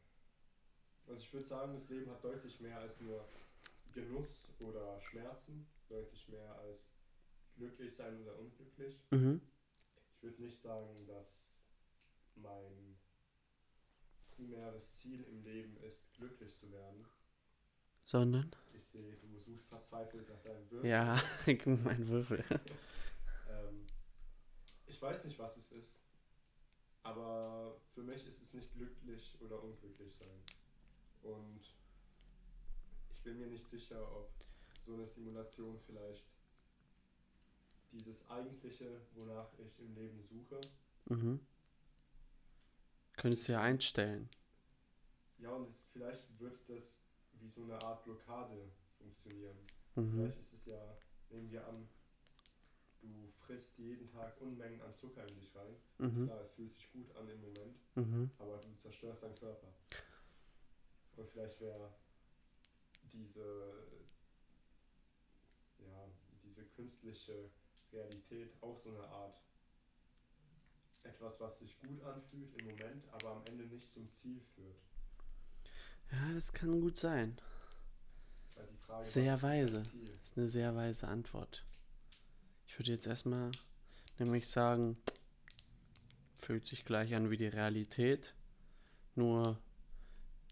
also 1.07 1.21
ich 1.21 1.31
würde 1.31 1.45
sagen, 1.45 1.75
das 1.75 1.87
Leben 1.89 2.09
hat 2.09 2.23
deutlich 2.23 2.59
mehr 2.59 2.79
als 2.79 2.99
nur 3.01 3.23
Genuss 3.93 4.47
oder 4.57 4.99
Schmerzen, 4.99 5.67
deutlich 5.87 6.27
mehr 6.29 6.57
als 6.57 6.89
glücklich 7.55 7.95
sein 7.95 8.19
oder 8.23 8.39
unglücklich. 8.39 8.99
Mhm. 9.11 9.41
Ich 10.09 10.23
würde 10.23 10.41
nicht 10.41 10.59
sagen, 10.59 11.05
dass 11.05 11.53
mein 12.33 12.97
primäres 14.31 14.97
Ziel 14.97 15.23
im 15.25 15.43
Leben 15.43 15.77
ist, 15.83 16.11
glücklich 16.15 16.55
zu 16.55 16.71
werden. 16.71 17.05
Sondern? 18.05 18.49
Ich 18.73 18.87
sehe, 18.87 19.17
du 19.17 19.37
suchst 19.37 19.69
verzweifelt 19.69 20.27
nach 20.27 20.41
deinem 20.41 20.67
Würfel. 20.71 20.89
Ja, 20.89 21.15
mein 21.65 22.07
Würfel. 22.07 22.43
Ähm, 23.47 23.85
ich 24.87 24.99
weiß 24.99 25.23
nicht, 25.25 25.37
was 25.37 25.57
es 25.57 25.71
ist, 25.71 26.00
aber 27.03 27.75
für 27.93 28.03
mich 28.03 28.25
ist 28.27 28.41
es 28.41 28.53
nicht 28.53 28.71
glücklich 28.73 29.35
oder 29.41 29.61
unglücklich 29.61 30.13
sein. 30.15 30.43
Und 31.23 31.61
ich 33.11 33.21
bin 33.23 33.37
mir 33.39 33.47
nicht 33.47 33.67
sicher, 33.69 34.01
ob 34.15 34.31
so 34.85 34.93
eine 34.93 35.07
Simulation 35.07 35.79
vielleicht 35.85 36.27
dieses 37.91 38.27
Eigentliche, 38.29 39.01
wonach 39.15 39.49
ich 39.59 39.79
im 39.79 39.93
Leben 39.95 40.21
suche, 40.23 40.59
Mhm. 41.05 41.39
Könntest 43.17 43.47
du 43.47 43.53
ja 43.53 43.61
einstellen. 43.61 44.29
ja, 45.39 45.49
und 45.51 45.67
es, 45.67 45.87
vielleicht 45.91 46.23
wird 46.39 46.57
das 46.69 46.93
wie 47.33 47.49
so 47.49 47.63
eine 47.63 47.81
Art 47.81 48.03
Blockade 48.05 48.71
funktionieren. 48.99 49.57
Mhm. 49.95 50.11
Vielleicht 50.15 50.39
ist 50.39 50.53
es 50.53 50.65
ja, 50.67 50.97
nehmen 51.31 51.49
wir 51.51 51.67
an, 51.67 51.89
du 53.01 53.31
frisst 53.45 53.77
jeden 53.77 54.07
Tag 54.09 54.39
Unmengen 54.39 54.81
an 54.81 54.95
Zucker 54.95 55.27
in 55.27 55.35
dich 55.35 55.53
rein. 55.55 55.75
Mhm. 55.97 56.25
Klar, 56.25 56.41
es 56.41 56.51
fühlt 56.53 56.71
sich 56.71 56.91
gut 56.91 57.13
an 57.15 57.27
im 57.29 57.41
Moment, 57.41 57.77
Mhm. 57.95 58.31
aber 58.37 58.57
du 58.59 58.73
zerstörst 58.77 59.23
deinen 59.23 59.35
Körper. 59.35 59.67
Und 61.17 61.29
vielleicht 61.29 61.59
wäre 61.59 61.93
diese, 63.11 63.83
ja, 65.79 66.07
diese 66.43 66.63
künstliche 66.65 67.49
Realität 67.91 68.53
auch 68.61 68.77
so 68.79 68.89
eine 68.89 69.07
Art 69.07 69.37
etwas, 71.03 71.39
was 71.39 71.59
sich 71.59 71.79
gut 71.79 72.01
anfühlt 72.03 72.53
im 72.59 72.65
Moment, 72.65 73.07
aber 73.11 73.31
am 73.37 73.45
Ende 73.47 73.65
nicht 73.65 73.91
zum 73.91 74.09
Ziel 74.13 74.39
führt. 74.55 74.79
Ja, 76.11 76.33
das 76.33 76.51
kann 76.53 76.79
gut 76.79 76.97
sein. 76.97 77.37
Die 78.71 78.77
Frage, 78.77 79.05
Sehr 79.05 79.35
ist 79.35 79.41
weise. 79.43 79.77
Das 79.81 80.21
ist 80.21 80.37
eine 80.37 80.47
sehr 80.47 80.75
weise 80.75 81.07
Antwort. 81.07 81.65
Ich 82.71 82.79
würde 82.79 82.91
jetzt 82.93 83.05
erstmal 83.05 83.51
nämlich 84.17 84.47
sagen, 84.47 84.95
fühlt 86.37 86.65
sich 86.65 86.85
gleich 86.85 87.13
an 87.13 87.29
wie 87.29 87.35
die 87.35 87.47
Realität. 87.49 88.33
Nur 89.13 89.59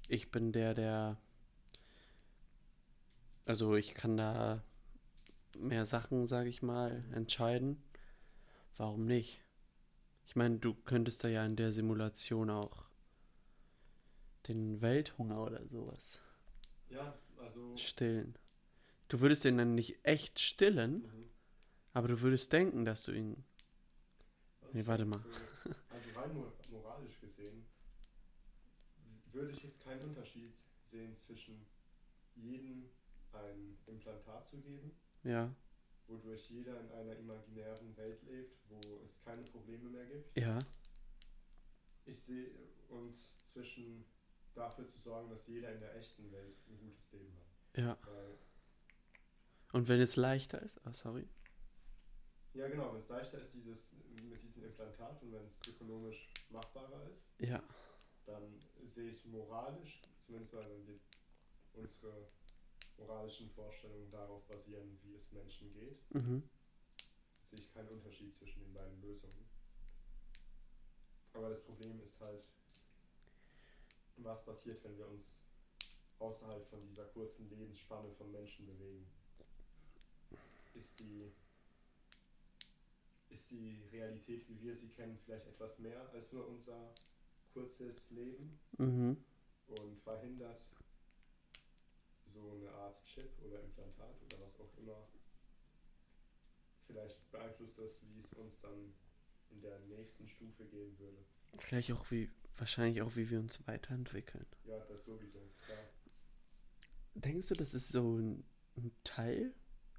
ich 0.10 0.30
bin 0.30 0.52
der, 0.52 0.74
der. 0.74 1.18
Also 3.46 3.74
ich 3.78 3.94
kann 3.96 4.18
da 4.18 4.62
mehr 5.58 5.86
Sachen, 5.86 6.28
sage 6.28 6.50
ich 6.50 6.62
mal, 6.62 7.06
entscheiden. 7.14 7.82
Warum 8.76 9.06
nicht? 9.06 9.42
Ich 10.26 10.36
meine, 10.36 10.60
du 10.60 10.74
könntest 10.74 11.24
da 11.24 11.30
ja 11.30 11.46
in 11.46 11.56
der 11.56 11.72
Simulation 11.72 12.50
auch 12.50 12.84
den 14.50 14.82
Welthunger 14.82 15.42
oder 15.42 15.66
sowas 15.68 16.20
Ja, 16.90 17.18
also. 17.38 17.78
stillen. 17.78 18.38
Du 19.08 19.22
würdest 19.22 19.46
den 19.46 19.58
dann 19.58 19.74
nicht 19.74 20.04
echt 20.04 20.42
stillen, 20.42 21.04
Mhm. 21.04 21.30
Aber 21.94 22.08
du 22.08 22.22
würdest 22.22 22.52
denken, 22.54 22.86
dass 22.86 23.04
du 23.04 23.12
ihn. 23.12 23.44
Also 24.62 24.78
Nee, 24.78 24.86
warte 24.88 25.06
mal. 25.06 25.20
So, 25.20 25.30
also 25.90 26.12
rein 26.20 26.34
mor- 26.36 26.54
moralisch 26.70 27.20
gesehen 27.20 27.66
würde 29.32 29.52
ich 29.52 29.64
jetzt 29.64 29.80
keinen 29.80 30.04
Unterschied 30.04 30.54
sehen 30.86 31.16
zwischen 31.18 31.66
jedem 32.36 32.90
ein 33.34 33.78
Implantat 33.86 34.48
zu 34.48 34.58
geben, 34.60 34.92
Ja, 35.24 35.54
wodurch 36.08 36.50
jeder 36.50 36.80
in 36.80 36.92
einer 36.92 37.16
imaginären 37.16 37.96
Welt 37.96 38.24
lebt, 38.24 38.58
wo 38.70 38.80
es 39.06 39.20
keine 39.24 39.44
Probleme 39.44 39.90
mehr 39.90 40.06
gibt. 40.08 40.36
ja, 40.38 40.58
Ich 42.06 42.20
sehe 42.24 42.50
und 42.88 43.16
zwischen 43.46 44.04
dafür 44.56 44.88
zu 44.88 44.98
sorgen, 44.98 45.30
dass 45.30 45.46
jeder 45.48 45.72
in 45.74 45.80
der 45.80 45.96
echten 45.96 46.32
Welt 46.32 46.58
ein 46.68 46.78
gutes 46.80 47.12
Leben 47.12 47.32
hat. 47.38 47.78
ja. 47.80 47.98
Weil, 48.08 48.38
Und 49.74 49.88
wenn 49.88 50.02
es 50.02 50.16
leichter 50.16 50.60
ist, 50.64 50.80
ah, 50.88 50.94
sorry. 50.94 51.28
Ja 52.54 52.68
genau, 52.68 52.94
wenn 52.94 53.02
es 53.02 53.10
leichter 53.10 53.40
ist 53.40 53.54
dieses, 53.54 53.92
mit 54.24 54.42
diesem 54.44 54.64
Implantat 54.64 55.22
und 55.22 55.32
wenn 55.32 55.46
es 55.46 55.60
ökonomisch 55.68 56.30
machbarer 56.50 57.10
ist, 57.10 57.28
Ja, 57.40 57.62
dann 58.26 58.60
sehe 58.86 59.12
ich 59.12 59.26
moralisch, 59.26 60.02
zumindest 60.26 60.54
wenn 60.54 60.88
wir 60.88 61.00
unsere 61.74 62.28
moralischen 62.98 63.50
Vorstellungen 63.52 64.12
darauf 64.12 64.46
basieren, 64.48 65.00
wie 65.04 65.16
es 65.16 65.32
Menschen 65.32 65.72
geht, 65.74 66.00
mhm. 66.14 66.44
sehe 67.50 67.60
ich 67.60 67.74
keinen 67.74 67.90
Unterschied 67.90 68.36
zwischen 68.36 68.62
den 68.62 68.74
beiden 68.74 69.02
Lösungen. 69.02 69.50
Aber 71.34 71.50
das 71.50 71.64
Problem 71.64 72.02
ist 72.02 72.20
halt, 72.20 72.44
was 74.18 74.44
passiert, 74.44 74.84
wenn 74.84 74.98
wir 74.98 75.08
uns 75.08 75.40
außerhalb 76.20 76.68
von 76.68 76.82
dieser 76.84 77.06
kurzen 77.06 77.50
Lebensspanne 77.50 78.12
von 78.12 78.32
Menschen 78.32 78.66
bewegen. 78.66 79.08
Ist 80.74 81.00
die, 81.00 81.32
ist 83.30 83.50
die 83.52 83.84
Realität, 83.92 84.48
wie 84.48 84.62
wir 84.62 84.76
sie 84.76 84.90
kennen, 84.90 85.18
vielleicht 85.24 85.48
etwas 85.48 85.80
mehr 85.80 86.10
als 86.14 86.32
nur 86.32 86.48
unser 86.48 86.94
kurzes 87.54 88.10
Leben? 88.12 88.60
Mhm. 88.78 89.18
und 89.68 90.02
verhindert 90.02 90.62
so 92.26 92.52
eine 92.52 92.72
Art 92.72 93.04
Chip 93.04 93.30
oder 93.44 93.62
Implantat 93.62 94.16
oder 94.24 94.40
was 94.42 94.60
auch 94.60 94.78
immer. 94.78 95.08
Vielleicht 96.88 97.30
beeinflusst 97.32 97.78
das, 97.78 98.02
wie 98.02 98.22
es 98.22 98.34
uns 98.34 98.60
dann 98.62 98.94
in 99.52 99.62
der 99.62 99.80
nächsten 99.82 100.28
Stufe 100.28 100.66
gehen 100.66 100.98
würde. 100.98 101.24
Vielleicht 101.58 101.92
auch 101.92 102.10
wie, 102.10 102.30
wahrscheinlich 102.58 103.02
auch, 103.02 103.16
wie 103.16 103.30
wir 103.30 103.40
uns 103.40 103.66
weiterentwickeln. 103.68 104.46
Ja, 104.64 104.80
das 104.86 105.04
sowieso, 105.04 105.40
klar. 105.66 105.78
Denkst 107.14 107.48
du, 107.50 107.54
das 107.56 107.74
ist 107.74 107.90
so 107.90 108.18
ein, 108.18 108.44
ein 108.78 108.92
Teil 109.04 109.54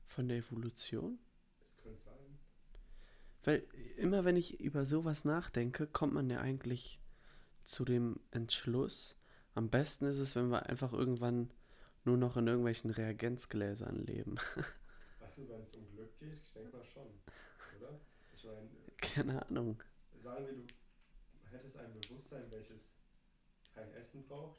von 0.05 0.27
der 0.29 0.38
Evolution? 0.38 1.19
Es 1.61 1.77
könnte 1.77 2.01
sein. 2.03 2.10
Weil 3.44 3.64
immer 3.96 4.24
wenn 4.24 4.37
ich 4.37 4.61
über 4.61 4.85
sowas 4.85 5.24
nachdenke, 5.24 5.87
kommt 5.87 6.12
man 6.12 6.29
ja 6.31 6.40
eigentlich 6.40 7.00
zu 7.64 7.85
dem 7.85 8.20
Entschluss, 8.31 9.16
am 9.55 9.68
besten 9.70 10.07
ist 10.07 10.18
es, 10.18 10.37
wenn 10.37 10.48
wir 10.48 10.66
einfach 10.66 10.92
irgendwann 10.92 11.50
nur 12.05 12.16
noch 12.16 12.37
in 12.37 12.46
irgendwelchen 12.46 12.90
Reagenzgläsern 12.90 14.07
leben. 14.07 14.37
Also 15.20 15.48
wenn 15.48 15.62
es 15.62 15.74
um 15.74 15.87
Glück 15.90 16.18
geht, 16.18 16.40
ich 16.42 16.53
denke 16.53 16.76
mal 16.76 16.85
schon, 16.85 17.07
oder? 17.79 18.00
Ich 18.35 18.44
meine, 18.44 18.68
Keine 19.00 19.46
Ahnung. 19.48 19.83
sagen 20.22 20.46
wir, 20.46 20.53
du 20.55 20.66
hättest 21.50 21.76
ein 21.76 21.92
Bewusstsein, 21.92 22.50
welches 22.50 22.83
kein 23.74 23.92
Essen 23.94 24.26
braucht, 24.26 24.59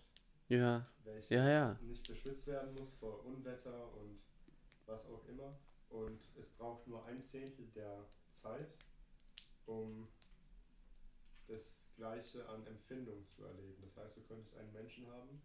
Ja, 0.49 0.87
welches 1.03 1.29
Ja, 1.29 1.49
ja. 1.49 1.79
nicht 1.81 2.07
beschützt 2.07 2.47
werden 2.47 2.73
muss 2.75 2.93
vor 2.93 3.25
Unwetter 3.25 3.93
und 3.93 4.19
was 4.85 5.05
auch 5.07 5.25
immer. 5.27 5.57
Und 5.89 6.19
es 6.39 6.49
braucht 6.51 6.87
nur 6.87 7.05
ein 7.05 7.23
Zehntel 7.23 7.67
der 7.75 8.05
Zeit, 8.33 8.77
um 9.65 10.07
das 11.47 11.91
Gleiche 11.95 12.47
an 12.47 12.65
Empfindung 12.65 13.27
zu 13.27 13.43
erleben. 13.43 13.81
Das 13.81 13.97
heißt, 13.97 14.17
du 14.17 14.21
könntest 14.21 14.55
einen 14.55 14.71
Menschen 14.71 15.07
haben, 15.07 15.41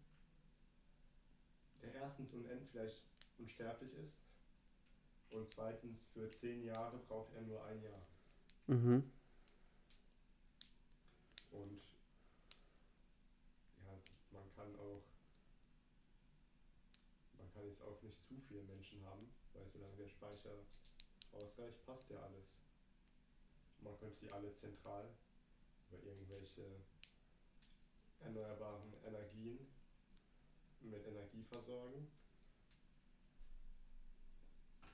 der 1.81 1.93
erstens 1.93 2.33
unend 2.33 2.67
vielleicht 2.71 3.03
unsterblich 3.37 3.93
ist 3.93 4.17
und 5.29 5.49
zweitens 5.49 6.03
für 6.13 6.31
zehn 6.31 6.63
Jahre 6.63 6.97
braucht 6.97 7.33
er 7.33 7.41
nur 7.41 7.63
ein 7.65 7.81
Jahr. 7.81 8.07
mhm. 8.67 9.11
Und 11.51 11.81
ja, 13.77 13.97
man 14.31 14.49
kann 14.55 14.75
auch, 14.75 15.03
man 17.37 17.51
kann 17.51 17.65
jetzt 17.65 17.81
auch 17.81 18.01
nicht 18.01 18.23
zu 18.25 18.39
viele 18.47 18.63
Menschen 18.63 19.03
haben, 19.05 19.33
weil 19.53 19.67
solange 19.69 19.95
der 19.95 20.07
Speicher 20.09 20.65
ausreicht, 21.31 21.85
passt 21.85 22.09
ja 22.09 22.21
alles. 22.21 22.66
Man 23.81 23.97
könnte 23.97 24.19
die 24.19 24.31
alle 24.31 24.53
zentral 24.55 25.15
über 25.89 26.03
irgendwelche 26.03 26.83
erneuerbaren 28.19 28.93
Energien 29.05 29.67
mit 30.81 31.05
Energie 31.05 31.43
versorgen. 31.43 32.07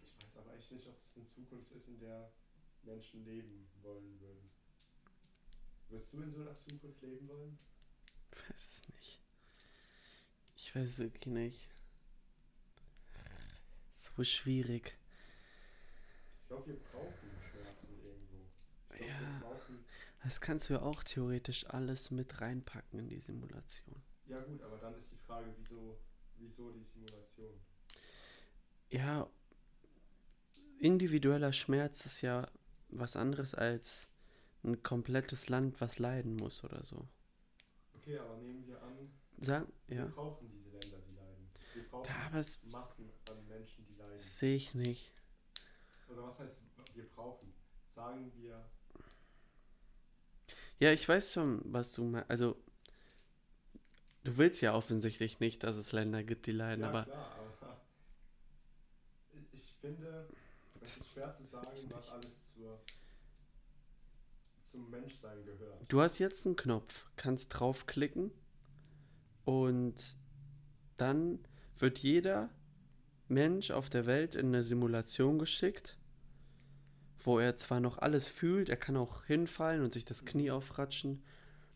Ich 0.03 0.25
weiß 0.25 0.37
aber 0.37 0.55
echt 0.55 0.71
nicht, 0.71 0.87
ob 0.87 0.99
das 0.99 1.15
eine 1.15 1.27
Zukunft 1.27 1.71
ist, 1.71 1.87
in 1.87 1.99
der 1.99 2.31
Menschen 2.83 3.23
leben 3.25 3.69
wollen 3.81 4.19
würden. 4.19 4.49
Würdest 5.89 6.13
du 6.13 6.21
in 6.21 6.33
so 6.33 6.41
einer 6.41 6.57
Zukunft 6.59 7.01
leben 7.01 7.27
wollen? 7.27 7.59
Weiß 8.31 8.81
es 8.83 8.89
nicht. 8.89 9.21
Ich 10.55 10.75
weiß 10.75 10.89
es 10.89 10.99
wirklich 10.99 11.27
nicht. 11.27 11.69
So 13.91 14.23
schwierig. 14.23 14.97
Ich 16.41 16.47
glaube, 16.47 16.67
wir 16.67 16.79
brauchen 16.79 17.31
Schmerzen 17.51 18.03
irgendwo. 18.03 18.45
Ich 18.45 18.87
glaube, 18.87 18.92
Ja. 19.07 19.41
Das 20.23 20.39
kannst 20.39 20.69
du 20.69 20.73
ja 20.75 20.81
auch 20.81 21.03
theoretisch 21.03 21.65
alles 21.69 22.09
mit 22.11 22.39
reinpacken 22.39 22.99
in 22.99 23.09
die 23.09 23.19
Simulation. 23.19 24.01
Ja 24.25 24.41
gut, 24.41 24.61
aber 24.61 24.77
dann 24.77 24.95
ist 24.95 25.11
die 25.11 25.17
Frage, 25.17 25.53
wieso, 25.57 25.99
wieso 26.37 26.71
die 26.71 26.83
Simulation? 26.85 27.59
Ja, 28.89 29.27
individueller 30.79 31.51
Schmerz 31.51 32.05
ist 32.05 32.21
ja 32.21 32.47
was 32.89 33.15
anderes 33.17 33.53
als 33.55 34.07
ein 34.63 34.81
komplettes 34.81 35.49
Land, 35.49 35.81
was 35.81 35.99
leiden 35.99 36.35
muss 36.37 36.63
oder 36.63 36.83
so. 36.83 37.07
Okay, 37.95 38.17
aber 38.17 38.37
nehmen 38.37 38.65
wir 38.65 38.81
an, 38.81 39.11
Sag, 39.39 39.67
wir 39.87 39.97
ja. 39.97 40.05
brauchen 40.05 40.49
diese 40.49 40.69
Länder, 40.69 40.99
die 41.05 41.15
leiden. 41.15 41.49
Wir 41.73 41.83
brauchen 41.89 42.07
Da, 42.07 42.29
Massen 42.69 43.09
an 43.29 43.47
Menschen, 43.47 43.85
die 43.85 43.95
leiden. 43.95 44.19
sehe 44.19 44.55
ich 44.55 44.73
nicht. 44.73 45.11
Oder 46.07 46.23
was 46.23 46.39
heißt, 46.39 46.55
wir 46.93 47.09
brauchen? 47.09 47.53
Sagen 47.93 48.31
wir, 48.35 48.69
Ja, 50.83 50.91
ich 50.91 51.07
weiß 51.07 51.31
schon, 51.31 51.61
was 51.63 51.93
du 51.93 52.03
meinst. 52.03 52.29
Also, 52.29 52.57
du 54.25 54.35
willst 54.35 54.59
ja 54.59 54.75
offensichtlich 54.75 55.39
nicht, 55.39 55.63
dass 55.63 55.77
es 55.77 55.93
Länder 55.93 56.25
gibt, 56.25 56.45
die 56.45 56.51
leiden, 56.51 56.81
ja 56.81 56.89
aber 56.89 57.03
klar, 57.05 57.37
aber 57.37 57.77
ich 59.53 59.73
finde, 59.79 60.27
es 60.81 60.97
ist 60.97 61.13
schwer 61.13 61.33
zu 61.37 61.45
sagen, 61.45 61.89
was 61.89 62.09
alles 62.09 62.53
zur, 62.53 62.81
zum 64.65 64.89
Menschsein 64.89 65.45
gehört. 65.45 65.85
du 65.87 66.01
hast 66.01 66.19
jetzt 66.19 66.45
einen 66.45 66.57
Knopf, 66.57 67.05
kannst 67.15 67.57
draufklicken 67.57 68.31
und 69.45 70.17
dann 70.97 71.39
wird 71.77 71.99
jeder 71.99 72.49
Mensch 73.29 73.71
auf 73.71 73.89
der 73.89 74.05
Welt 74.05 74.35
in 74.35 74.47
eine 74.47 74.63
Simulation 74.63 75.39
geschickt, 75.39 75.97
wo 77.25 77.39
er 77.39 77.55
zwar 77.55 77.79
noch 77.79 77.97
alles 77.97 78.27
fühlt, 78.27 78.69
er 78.69 78.77
kann 78.77 78.97
auch 78.97 79.25
hinfallen 79.25 79.81
und 79.83 79.93
sich 79.93 80.05
das 80.05 80.25
Knie 80.25 80.51
aufratschen, 80.51 81.23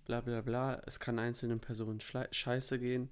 bla 0.05 0.21
bla 0.21 0.41
bla, 0.41 0.81
es 0.85 0.99
kann 0.99 1.19
einzelnen 1.19 1.59
Personen 1.59 1.99
scheiße 1.99 2.79
gehen, 2.79 3.09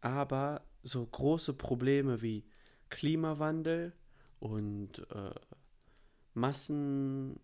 aber 0.00 0.64
so 0.82 1.06
große 1.06 1.54
Probleme 1.54 2.22
wie 2.22 2.44
Klimawandel 2.90 3.92
und 4.40 5.06
äh, 5.10 5.34
Massenhunger, 6.34 7.36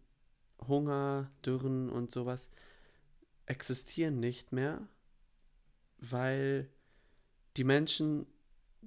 Dürren 1.44 1.88
und 1.90 2.10
sowas 2.10 2.50
existieren 3.46 4.20
nicht 4.20 4.52
mehr, 4.52 4.86
weil 5.98 6.68
die 7.56 7.64
Menschen 7.64 8.26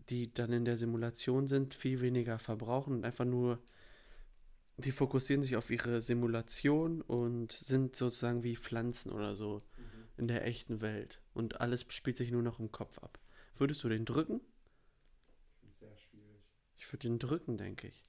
die 0.10 0.34
dann 0.34 0.54
in 0.54 0.66
der 0.66 0.78
Simulation 0.78 1.48
sind, 1.48 1.74
viel 1.74 2.02
weniger 2.02 2.40
verbrauchen 2.40 2.94
und 2.94 3.06
einfach 3.06 3.26
nur, 3.26 3.60
die 4.86 4.92
fokussieren 4.92 5.44
sich 5.44 5.56
auf 5.56 5.70
ihre 5.70 6.02
Simulation 6.02 7.02
und 7.02 7.52
sind 7.52 7.96
sozusagen 7.96 8.44
wie 8.44 8.56
Pflanzen 8.56 9.12
oder 9.12 9.36
so 9.36 9.62
Mhm. 9.78 10.08
in 10.18 10.28
der 10.28 10.46
echten 10.46 10.82
Welt. 10.82 11.22
Und 11.34 11.62
alles 11.62 11.86
spielt 11.90 12.18
sich 12.18 12.32
nur 12.32 12.42
noch 12.44 12.60
im 12.60 12.72
Kopf 12.72 13.00
ab. 13.00 13.20
Würdest 13.56 13.84
du 13.84 13.90
den 13.90 14.06
drücken? 14.06 14.42
Sehr 15.80 15.96
schwierig. 15.98 16.44
Ich 16.78 16.92
würde 16.92 17.08
den 17.08 17.20
drücken, 17.20 17.58
denke 17.58 17.88
ich. 17.88 18.04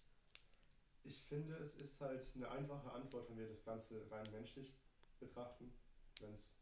Ich 1.04 1.22
finde, 1.24 1.54
es 1.56 1.76
ist 1.76 2.00
halt 2.00 2.26
eine 2.34 2.48
einfache 2.50 2.90
Antwort, 2.92 3.28
wenn 3.30 3.38
wir 3.38 3.48
das 3.48 3.64
Ganze 3.64 4.08
rein 4.10 4.30
menschlich 4.30 4.72
betrachten. 5.18 5.72
Wenn 6.20 6.32
es 6.34 6.56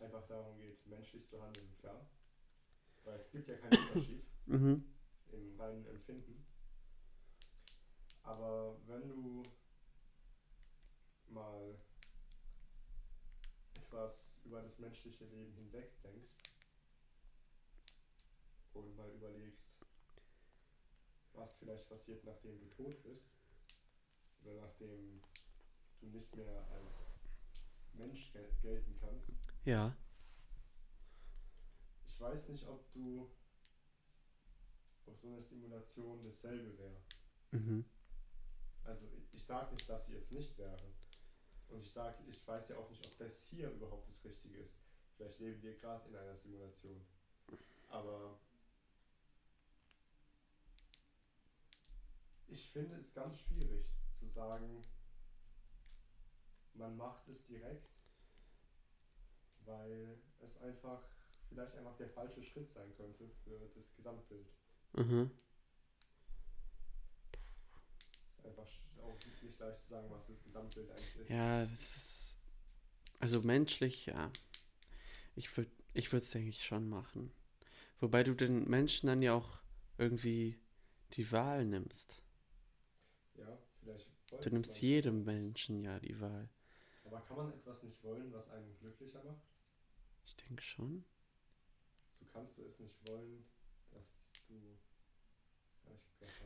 einfach 0.00 0.26
darum 0.26 0.58
geht, 0.58 0.84
menschlich 0.86 1.26
zu 1.26 1.40
handeln, 1.42 1.72
klar. 1.78 2.06
Weil 3.04 3.16
es 3.16 3.30
gibt 3.30 3.48
ja 3.48 3.56
keinen 3.56 3.70
Unterschied 3.88 4.24
Mhm. 4.46 4.84
im 5.32 5.60
reinen 5.60 5.86
Empfinden. 5.86 6.44
Aber 8.26 8.76
wenn 8.86 9.08
du 9.08 9.42
mal 11.28 11.78
etwas 13.74 14.36
über 14.44 14.62
das 14.62 14.78
menschliche 14.80 15.24
Leben 15.26 15.52
hinweg 15.54 15.92
denkst 16.02 16.34
und 18.72 18.96
mal 18.96 19.08
überlegst, 19.12 19.70
was 21.34 21.54
vielleicht 21.54 21.88
passiert, 21.88 22.24
nachdem 22.24 22.58
du 22.58 22.66
tot 22.70 23.00
bist 23.04 23.30
oder 24.42 24.60
nachdem 24.60 25.22
du 26.00 26.06
nicht 26.08 26.34
mehr 26.34 26.66
als 26.72 27.20
Mensch 27.92 28.32
gel 28.32 28.50
gelten 28.60 28.96
kannst, 29.00 29.30
Ja. 29.64 29.96
ich 32.08 32.20
weiß 32.20 32.48
nicht, 32.48 32.66
ob 32.66 32.90
du 32.92 33.30
ob 35.06 35.16
so 35.20 35.28
eine 35.28 35.42
Stimulation 35.44 36.24
dasselbe 36.24 36.76
wäre. 36.76 37.00
Mhm. 37.52 37.84
Also 38.86 39.06
ich- 39.12 39.26
sage 39.46 39.74
nicht, 39.74 39.88
dass 39.88 40.06
sie 40.06 40.16
es 40.16 40.30
nicht 40.30 40.58
wäre. 40.58 40.92
Und 41.68 41.80
ich 41.80 41.92
sage, 41.92 42.22
ich 42.28 42.46
weiß 42.46 42.68
ja 42.68 42.76
auch 42.78 42.90
nicht, 42.90 43.04
ob 43.06 43.16
das 43.18 43.44
hier 43.44 43.70
überhaupt 43.70 44.08
das 44.08 44.24
Richtige 44.24 44.58
ist. 44.58 44.76
Vielleicht 45.16 45.38
leben 45.38 45.62
wir 45.62 45.76
gerade 45.78 46.08
in 46.08 46.16
einer 46.16 46.36
Simulation. 46.36 47.04
Aber 47.88 48.38
ich 52.48 52.70
finde 52.70 52.96
es 52.96 53.14
ganz 53.14 53.38
schwierig 53.38 53.86
zu 54.18 54.26
sagen, 54.26 54.84
man 56.74 56.96
macht 56.96 57.28
es 57.28 57.44
direkt, 57.46 57.88
weil 59.64 60.18
es 60.40 60.56
einfach 60.58 61.02
vielleicht 61.48 61.74
einfach 61.76 61.96
der 61.96 62.10
falsche 62.10 62.42
Schritt 62.42 62.70
sein 62.70 62.92
könnte 62.96 63.28
für 63.44 63.58
das 63.74 63.94
Gesamtbild. 63.94 64.52
Mhm. 64.92 65.30
Ist 68.46 68.58
einfach 68.58 68.68
auch 69.02 69.14
nicht 69.42 69.58
leicht 69.58 69.80
zu 69.80 69.88
sagen, 69.88 70.10
was 70.10 70.26
das 70.26 70.42
Gesamtbild 70.42 70.90
eigentlich 70.90 71.16
ist. 71.16 71.30
Ja, 71.30 71.66
das 71.66 71.96
ist. 71.96 72.38
Also 73.18 73.40
menschlich, 73.42 74.06
ja. 74.06 74.30
Ich 75.34 75.56
würde 75.56 75.70
ich 75.94 76.12
es, 76.12 76.30
denke 76.30 76.50
ich, 76.50 76.64
schon 76.64 76.88
machen. 76.88 77.32
Wobei 78.00 78.22
du 78.22 78.34
den 78.34 78.68
Menschen 78.68 79.06
dann 79.06 79.22
ja 79.22 79.32
auch 79.34 79.60
irgendwie 79.96 80.58
die 81.12 81.30
Wahl 81.32 81.64
nimmst. 81.64 82.22
Ja, 83.34 83.58
vielleicht 83.80 84.06
Du 84.42 84.50
nimmst 84.50 84.72
manche. 84.72 84.86
jedem 84.86 85.24
Menschen 85.24 85.82
ja 85.82 85.98
die 86.00 86.20
Wahl. 86.20 86.50
Aber 87.04 87.20
kann 87.22 87.36
man 87.36 87.52
etwas 87.52 87.82
nicht 87.82 88.02
wollen, 88.02 88.32
was 88.32 88.48
einen 88.50 88.76
glücklicher 88.78 89.22
macht? 89.24 89.46
Ich 90.24 90.36
denke 90.36 90.62
schon. 90.62 91.04
So 92.18 92.26
kannst 92.26 92.58
du 92.58 92.62
es 92.64 92.78
nicht 92.80 93.08
wollen, 93.08 93.44
dass 93.92 94.04
du. 94.48 94.76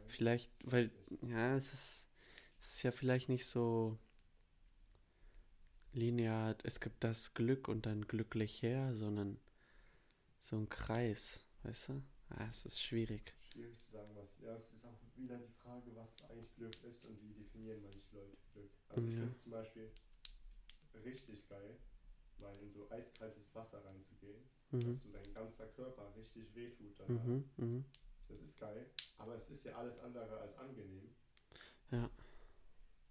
Vielleicht 0.07 0.53
weil, 0.65 0.91
ja, 1.23 1.57
es 1.57 1.73
ist, 1.73 2.09
es 2.61 2.75
ist 2.75 2.83
ja 2.83 2.93
vielleicht 2.93 3.29
nicht 3.29 3.47
so 3.47 3.99
linear, 5.93 6.57
es 6.65 6.81
gibt 6.81 7.05
das 7.05 7.33
Glück 7.35 7.69
und 7.69 7.87
dann 7.87 8.03
glücklich 8.09 8.61
her, 8.63 8.93
sondern 8.97 9.39
so 10.43 10.57
ein 10.57 10.69
Kreis, 10.69 11.45
weißt 11.63 11.89
du? 11.89 12.03
Ah, 12.31 12.47
es 12.51 12.65
ist 12.67 12.83
schwierig. 12.83 13.35
Schwierig 13.53 13.79
zu 13.79 13.91
sagen, 13.91 14.11
was. 14.17 14.39
Ja, 14.39 14.57
es 14.57 14.73
ist 14.73 14.85
auch 14.87 14.99
wieder 15.15 15.37
die 15.37 15.53
Frage, 15.63 15.95
was 15.95 16.21
eigentlich 16.31 16.55
Glück 16.57 16.83
ist 16.83 17.05
und 17.05 17.21
wie 17.21 17.35
definieren 17.35 17.83
manche 17.83 18.07
Leute 18.17 18.37
Glück. 18.53 18.71
Also 18.89 19.07
ich 19.07 19.13
Ja. 19.13 19.19
finde 19.19 19.33
es 19.35 19.43
zum 19.43 19.53
Beispiel 19.53 19.91
richtig 21.05 21.49
geil, 21.49 21.77
mal 22.39 22.57
in 22.61 22.71
so 22.71 22.91
eiskaltes 22.91 23.55
Wasser 23.55 23.85
reinzugehen, 23.85 24.43
Mhm. 24.73 24.81
dass 24.85 25.03
so 25.03 25.11
dein 25.11 25.33
ganzer 25.33 25.67
Körper 25.69 26.15
richtig 26.17 26.55
wehtut 26.55 26.99
danach. 26.99 27.27
Mhm, 27.27 27.45
mhm. 27.59 27.85
Das 28.31 28.41
ist 28.43 28.59
geil, 28.59 28.91
aber 29.19 29.35
es 29.37 29.51
ist 29.51 29.65
ja 29.65 29.77
alles 29.77 29.99
andere 30.01 30.39
als 30.39 30.57
angenehm. 30.57 31.15
Ja. 31.91 32.11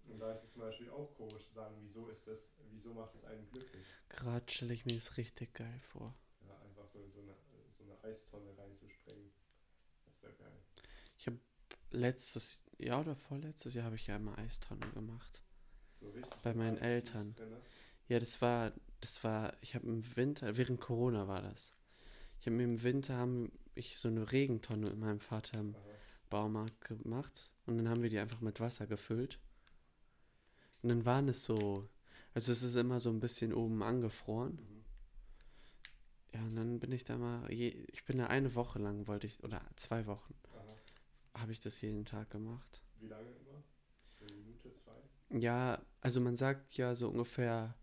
Und 0.06 0.18
da 0.18 0.32
ist 0.32 0.44
es 0.44 0.52
zum 0.52 0.62
Beispiel 0.62 0.90
auch 0.90 1.14
komisch 1.14 1.46
zu 1.46 1.54
sagen, 1.54 1.76
wieso 1.80 2.08
ist 2.08 2.26
das, 2.26 2.54
wieso 2.70 2.94
macht 2.94 3.14
es 3.14 3.24
einen 3.24 3.46
glücklich? 3.50 3.86
Gerade 4.08 4.50
stelle 4.50 4.74
ich 4.74 4.84
mir 4.86 4.94
das 4.94 5.16
richtig 5.16 5.54
geil 5.54 5.80
vor. 5.92 6.14
Ja, 6.48 6.58
einfach 6.60 6.86
so 6.88 7.00
in 7.02 7.12
so 7.12 7.20
eine, 7.20 7.36
so 7.70 7.84
eine 7.84 8.02
Eistonne 8.02 8.56
reinzuspringen. 8.56 9.30
Das 10.06 10.14
ist 10.14 10.22
ja 10.22 10.30
geil. 10.30 10.60
Letztes 11.92 12.62
Jahr 12.78 13.00
oder 13.00 13.16
vorletztes 13.16 13.74
Jahr 13.74 13.86
habe 13.86 13.96
ich 13.96 14.06
ja 14.06 14.16
immer 14.16 14.38
Eistonne 14.38 14.86
gemacht. 14.90 15.42
So 16.00 16.08
richtig 16.10 16.40
Bei 16.42 16.54
meinen 16.54 16.78
Eis 16.78 16.82
Eltern. 16.82 17.34
drinne. 17.34 17.60
Ja, 18.08 18.20
das 18.20 18.40
war, 18.40 18.72
das 19.00 19.24
war, 19.24 19.56
ich 19.60 19.74
habe 19.74 19.86
im 19.86 20.16
Winter, 20.16 20.56
während 20.56 20.80
Corona 20.80 21.26
war 21.26 21.42
das. 21.42 21.74
Ich 22.40 22.46
habe 22.46 22.56
mir 22.56 22.64
im 22.64 22.82
Winter 22.82 23.16
haben 23.16 23.52
ich 23.80 23.98
so 23.98 24.08
eine 24.08 24.30
Regentonne 24.30 24.86
mit 24.86 24.98
meinem 24.98 25.20
Vater 25.20 25.58
im. 25.58 25.74
Baumarkt 26.30 26.80
gemacht 26.82 27.50
und 27.66 27.76
dann 27.76 27.88
haben 27.88 28.02
wir 28.02 28.08
die 28.08 28.18
einfach 28.18 28.40
mit 28.40 28.60
Wasser 28.60 28.86
gefüllt. 28.86 29.38
Und 30.82 30.88
dann 30.88 31.04
waren 31.04 31.28
es 31.28 31.44
so, 31.44 31.88
also 32.32 32.52
es 32.52 32.62
ist 32.62 32.76
immer 32.76 33.00
so 33.00 33.10
ein 33.10 33.20
bisschen 33.20 33.52
oben 33.52 33.82
angefroren. 33.82 34.52
Mhm. 34.52 34.84
Ja, 36.32 36.42
und 36.42 36.56
dann 36.56 36.78
bin 36.78 36.92
ich 36.92 37.04
da 37.04 37.18
mal, 37.18 37.52
je, 37.52 37.68
ich 37.88 38.04
bin 38.04 38.18
da 38.18 38.28
eine 38.28 38.54
Woche 38.54 38.78
lang, 38.78 39.08
wollte 39.08 39.26
ich, 39.26 39.42
oder 39.42 39.60
zwei 39.76 40.06
Wochen, 40.06 40.34
habe 41.34 41.52
ich 41.52 41.60
das 41.60 41.80
jeden 41.80 42.04
Tag 42.04 42.30
gemacht. 42.30 42.80
Wie 43.00 43.08
lange 43.08 43.28
immer? 43.28 43.62
Eine 44.20 44.38
Minute, 44.38 44.72
zwei? 44.76 45.38
Ja, 45.38 45.82
also 46.00 46.20
man 46.20 46.36
sagt 46.36 46.76
ja 46.76 46.94
so 46.94 47.08
ungefähr 47.08 47.74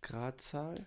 Gradzahl 0.00 0.86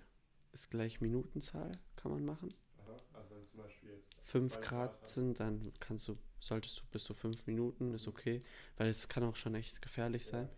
ist 0.53 0.71
gleich 0.71 1.01
Minutenzahl, 1.01 1.71
kann 1.97 2.11
man 2.11 2.25
machen. 2.25 2.53
Aha. 2.77 2.95
Also 3.13 3.35
wenn 3.35 3.45
zum 3.47 3.59
Beispiel 3.59 3.89
jetzt 3.91 4.18
5 4.29 4.53
zwei 4.53 4.61
Grad 4.61 5.07
sind, 5.07 5.39
dann 5.39 5.73
kannst 5.79 6.07
du, 6.07 6.17
solltest 6.39 6.79
du 6.79 6.83
bis 6.91 7.03
zu 7.03 7.13
5 7.13 7.47
Minuten, 7.47 7.93
ist 7.93 8.07
okay, 8.07 8.43
weil 8.77 8.87
es 8.87 9.09
kann 9.09 9.23
auch 9.23 9.35
schon 9.35 9.55
echt 9.55 9.81
gefährlich 9.81 10.25
sein. 10.25 10.49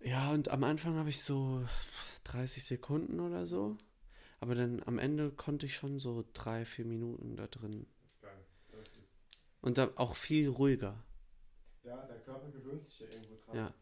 Ja, 0.00 0.32
und 0.32 0.48
am 0.48 0.64
Anfang 0.64 0.96
habe 0.96 1.08
ich 1.08 1.22
so 1.22 1.66
30 2.24 2.64
Sekunden 2.64 3.20
oder 3.20 3.46
so, 3.46 3.78
aber 4.40 4.54
dann 4.54 4.82
am 4.84 4.98
Ende 4.98 5.30
konnte 5.30 5.66
ich 5.66 5.74
schon 5.74 5.98
so 5.98 6.24
3, 6.34 6.64
4 6.64 6.84
Minuten 6.84 7.36
da 7.36 7.46
drin. 7.46 7.86
Und 9.60 9.78
da 9.78 9.92
auch 9.94 10.16
viel 10.16 10.48
ruhiger. 10.48 11.02
ja, 11.84 12.04
der 12.06 12.18
Körper 12.18 12.50
gewöhnt 12.50 12.84
sich 12.84 12.98
ja 12.98 13.06
irgendwo 13.06 13.36
dran. 13.46 13.56
Ja. 13.56 13.74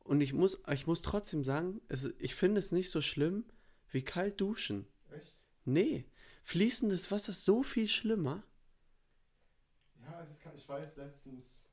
Und 0.00 0.22
ich 0.22 0.32
muss, 0.32 0.62
ich 0.72 0.86
muss 0.86 1.02
trotzdem 1.02 1.44
sagen, 1.44 1.82
es, 1.88 2.14
ich 2.18 2.34
finde 2.34 2.58
es 2.60 2.72
nicht 2.72 2.90
so 2.90 3.02
schlimm 3.02 3.44
wie 3.90 4.02
kalt 4.02 4.40
duschen. 4.40 4.86
Echt? 5.10 5.34
Nee, 5.66 6.06
fließendes 6.48 7.10
Wasser 7.10 7.30
ist 7.30 7.44
so 7.44 7.62
viel 7.62 7.88
schlimmer. 7.88 8.42
Ja, 10.02 10.24
das 10.24 10.40
kann, 10.40 10.54
ich 10.56 10.68
weiß 10.68 10.96
letztens, 10.96 11.64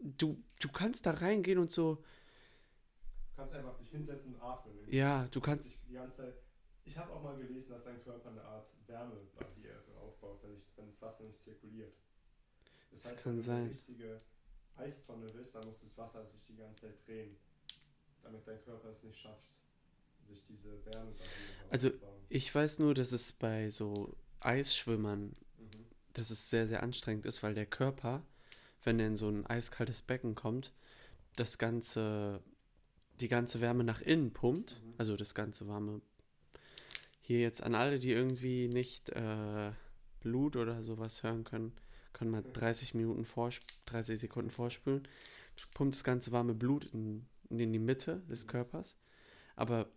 Du, 0.00 0.42
du 0.60 0.68
kannst 0.70 1.06
da 1.06 1.10
reingehen 1.10 1.58
und 1.58 1.72
so, 1.72 1.96
du 1.96 3.36
kannst 3.36 3.54
einfach 3.54 3.76
dich 3.78 3.90
hinsetzen 3.90 4.34
und 4.34 4.40
atmen. 4.40 4.74
ja, 4.90 5.26
du 5.28 5.40
kannst, 5.40 5.64
dich 5.64 5.78
die 5.88 5.94
ganze 5.94 6.16
Zeit. 6.22 6.34
Ich 6.84 6.96
habe 6.96 7.12
auch 7.12 7.22
mal 7.22 7.36
gelesen, 7.36 7.68
dass 7.70 7.84
dein 7.84 8.02
Körper 8.02 8.30
eine 8.30 8.42
Art 8.42 8.68
Wärmebarriere 8.86 9.82
aufbaut, 10.00 10.42
wenn, 10.42 10.54
ich, 10.56 10.64
wenn 10.76 10.86
das 10.88 11.00
Wasser 11.02 11.24
nicht 11.24 11.40
zirkuliert. 11.42 11.94
Das, 12.90 13.02
Das 13.02 13.12
heißt, 13.12 13.22
kann 13.24 13.32
wenn 13.32 13.36
du 13.36 13.42
sein. 13.42 13.56
eine 13.62 13.70
richtige 13.70 14.20
Eistonne 14.76 15.34
willst, 15.34 15.54
dann 15.54 15.66
muss 15.66 15.80
das 15.80 15.96
Wasser 15.98 16.24
sich 16.24 16.44
die 16.44 16.56
ganze 16.56 16.82
Zeit 16.82 17.06
drehen, 17.06 17.36
damit 18.22 18.46
dein 18.46 18.62
Körper 18.62 18.88
es 18.90 19.02
nicht 19.02 19.18
schafft, 19.18 19.48
sich 20.28 20.44
diese 20.46 20.70
Wärmebarriere 20.84 21.70
Also, 21.70 21.90
ich 22.28 22.54
weiß 22.54 22.78
nur, 22.80 22.94
dass 22.94 23.12
es 23.12 23.32
bei 23.32 23.70
so 23.70 24.14
Eisschwimmern, 24.40 25.34
Mhm. 25.58 25.86
dass 26.12 26.30
es 26.30 26.50
sehr, 26.50 26.66
sehr 26.66 26.82
anstrengend 26.82 27.26
ist, 27.26 27.42
weil 27.42 27.54
der 27.54 27.66
Körper, 27.66 28.22
wenn 28.84 29.00
er 29.00 29.06
in 29.08 29.16
so 29.16 29.28
ein 29.28 29.46
eiskaltes 29.46 30.02
Becken 30.02 30.34
kommt, 30.34 30.72
das 31.36 31.58
ganze, 31.58 32.40
die 33.20 33.28
ganze 33.28 33.60
Wärme 33.60 33.84
nach 33.84 34.00
innen 34.00 34.32
pumpt, 34.32 34.80
Mhm. 34.84 34.94
also 34.98 35.16
das 35.16 35.34
ganze 35.34 35.66
warme. 35.68 36.00
Hier 37.20 37.40
jetzt 37.40 37.62
an 37.62 37.74
alle, 37.74 37.98
die 37.98 38.12
irgendwie 38.12 38.68
nicht 38.68 39.10
äh, 39.10 39.72
Blut 40.20 40.56
oder 40.56 40.82
sowas 40.82 41.22
hören 41.22 41.44
können, 41.44 41.72
können 42.12 42.30
mal 42.30 42.42
30 42.42 42.94
Minuten 42.94 43.24
vorsp 43.24 43.62
30 43.86 44.18
Sekunden 44.18 44.50
vorspülen. 44.50 45.06
Du 45.56 45.64
pumpst 45.74 46.00
das 46.00 46.04
ganze 46.04 46.32
warme 46.32 46.54
Blut 46.54 46.86
in, 46.86 47.26
in 47.50 47.72
die 47.72 47.78
Mitte 47.78 48.22
des 48.30 48.44
Mhm. 48.44 48.48
Körpers. 48.48 48.96
Aber 49.56 49.90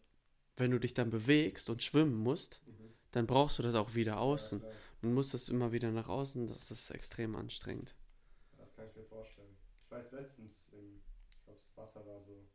wenn 0.62 0.72
du 0.72 0.80
dich 0.80 0.94
dann 0.94 1.10
bewegst 1.10 1.70
und 1.70 1.82
schwimmen 1.84 2.16
musst, 2.16 2.62
Mhm. 2.66 2.94
dann 3.12 3.28
brauchst 3.28 3.60
du 3.60 3.64
das 3.64 3.76
auch 3.76 3.94
wieder 3.96 4.20
außen. 4.20 4.62
Ja, 4.62 4.68
und 5.02 5.14
musst 5.14 5.34
das 5.34 5.50
immer 5.50 5.72
wieder 5.72 5.92
nach 5.92 6.08
außen. 6.08 6.46
Das 6.48 6.70
ist 6.72 6.90
extrem 6.92 7.36
anstrengend. 7.36 7.96
Das 8.58 8.74
kann 8.76 8.88
ich 8.88 8.96
mir 8.96 9.04
vorstellen. 9.06 9.58
Ich 9.84 9.92
weiß 9.92 10.12
letztens, 10.12 10.70
im, 10.72 11.02
ich 11.30 11.44
glaube, 11.44 11.60
das 11.60 11.76
Wasser 11.78 12.06
war 12.06 12.22
so 12.22 12.48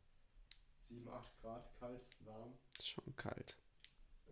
7, 0.88 1.08
8 1.08 1.40
Grad 1.42 1.74
kalt, 1.80 2.02
warm. 2.20 2.56
Ist 2.78 2.88
schon 2.88 3.16
kalt. 3.16 3.58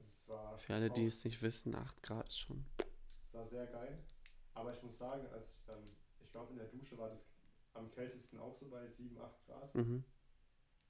Es 0.06 0.28
war 0.28 0.56
Für 0.58 0.74
alle, 0.74 0.90
die 0.90 1.06
es 1.06 1.24
nicht 1.24 1.42
wissen, 1.42 1.74
8 1.74 2.02
Grad 2.02 2.28
ist 2.28 2.38
schon. 2.38 2.64
Es 3.26 3.34
war 3.34 3.46
sehr 3.46 3.66
geil. 3.66 3.98
Aber 4.54 4.72
ich 4.72 4.82
muss 4.84 4.96
sagen, 4.98 5.26
als 5.32 5.52
ich 5.56 5.64
dann, 5.64 5.82
ich 6.20 6.30
glaube 6.30 6.52
in 6.52 6.58
der 6.58 6.68
Dusche 6.68 6.96
war 6.96 7.08
das 7.10 7.26
am 7.74 7.90
kältesten 7.90 8.38
auch 8.38 8.54
so 8.54 8.66
bei 8.68 8.88
7, 8.88 9.18
8 9.20 9.46
Grad. 9.46 9.74
Mhm. 9.74 10.04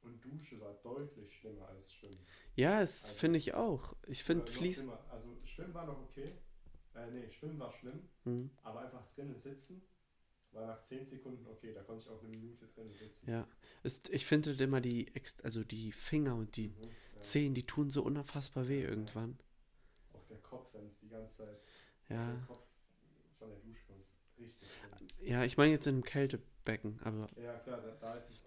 Und 0.05 0.23
Dusche 0.25 0.61
war 0.61 0.75
deutlich 0.83 1.35
schlimmer 1.37 1.69
als 1.69 1.93
Schwimmen. 1.93 2.19
Ja, 2.57 2.81
das 2.81 3.05
Also- 3.05 3.15
finde 3.17 3.39
ich 3.39 3.55
auch. 3.55 3.95
Ich 4.07 4.23
finde 4.23 4.43
Oder 4.43 4.51
noch 4.53 4.59
Fließ. 4.59 4.75
schlimmer. 4.77 5.05
Also 5.11 5.37
Schwimmen 5.45 5.75
war 5.75 5.87
noch 5.87 6.01
okay. 6.03 6.25
Äh, 6.95 7.11
nee, 7.11 7.31
Schwimmen 7.31 7.59
war 7.59 7.73
schlimm. 7.73 8.09
Mhm. 8.25 8.51
Aber 8.63 8.81
einfach 8.81 9.07
drinnen 9.15 9.37
sitzen 9.39 9.83
war 10.53 10.67
nach 10.67 10.83
10 10.85 11.05
Sekunden 11.05 11.45
okay. 11.47 11.73
Da 11.75 11.83
konnte 11.83 12.05
ich 12.05 12.11
auch 12.11 12.21
eine 12.23 12.29
Minute 12.29 12.67
drinnen 12.69 12.93
sitzen. 12.93 13.29
Ja. 13.29 13.49
Ist, 13.83 14.11
ich 14.11 14.25
finde 14.27 14.51
halt 14.51 14.61
immer 14.61 14.81
die, 14.81 15.11
also 15.43 15.65
die 15.65 15.91
Finger 15.91 16.37
und 16.37 16.57
die 16.57 16.69
Mhm, 16.69 16.83
ja. 17.17 17.21
Zehen, 17.23 17.55
die 17.55 17.67
tun 17.67 17.91
so 17.91 18.03
unfassbar 18.05 18.69
weh 18.69 18.83
irgendwann. 18.85 19.37
Auch 20.13 20.25
der 20.27 20.39
Kopf, 20.39 20.73
wenn 20.75 20.87
es 20.87 20.97
die 20.99 21.09
ganze 21.09 21.39
Zeit 21.39 21.61
Ja. 22.09 22.33
der 22.35 22.41
Kopf 22.47 22.67
von 23.39 23.49
der 23.49 23.59
Dusche 23.59 23.85
kommt, 23.89 24.05
richtig 24.39 24.69
schlimm. 24.69 25.09
Ja, 25.29 25.43
ich 25.43 25.57
meine 25.57 25.73
jetzt 25.73 25.87
in 25.89 25.95
einem 25.95 26.05
Kältebecken, 26.05 27.01
aber 27.03 27.27
Ja, 27.43 27.59
klar, 27.59 27.81
da, 27.81 27.91
da 28.01 28.15
ist 28.15 28.31
es. 28.31 28.44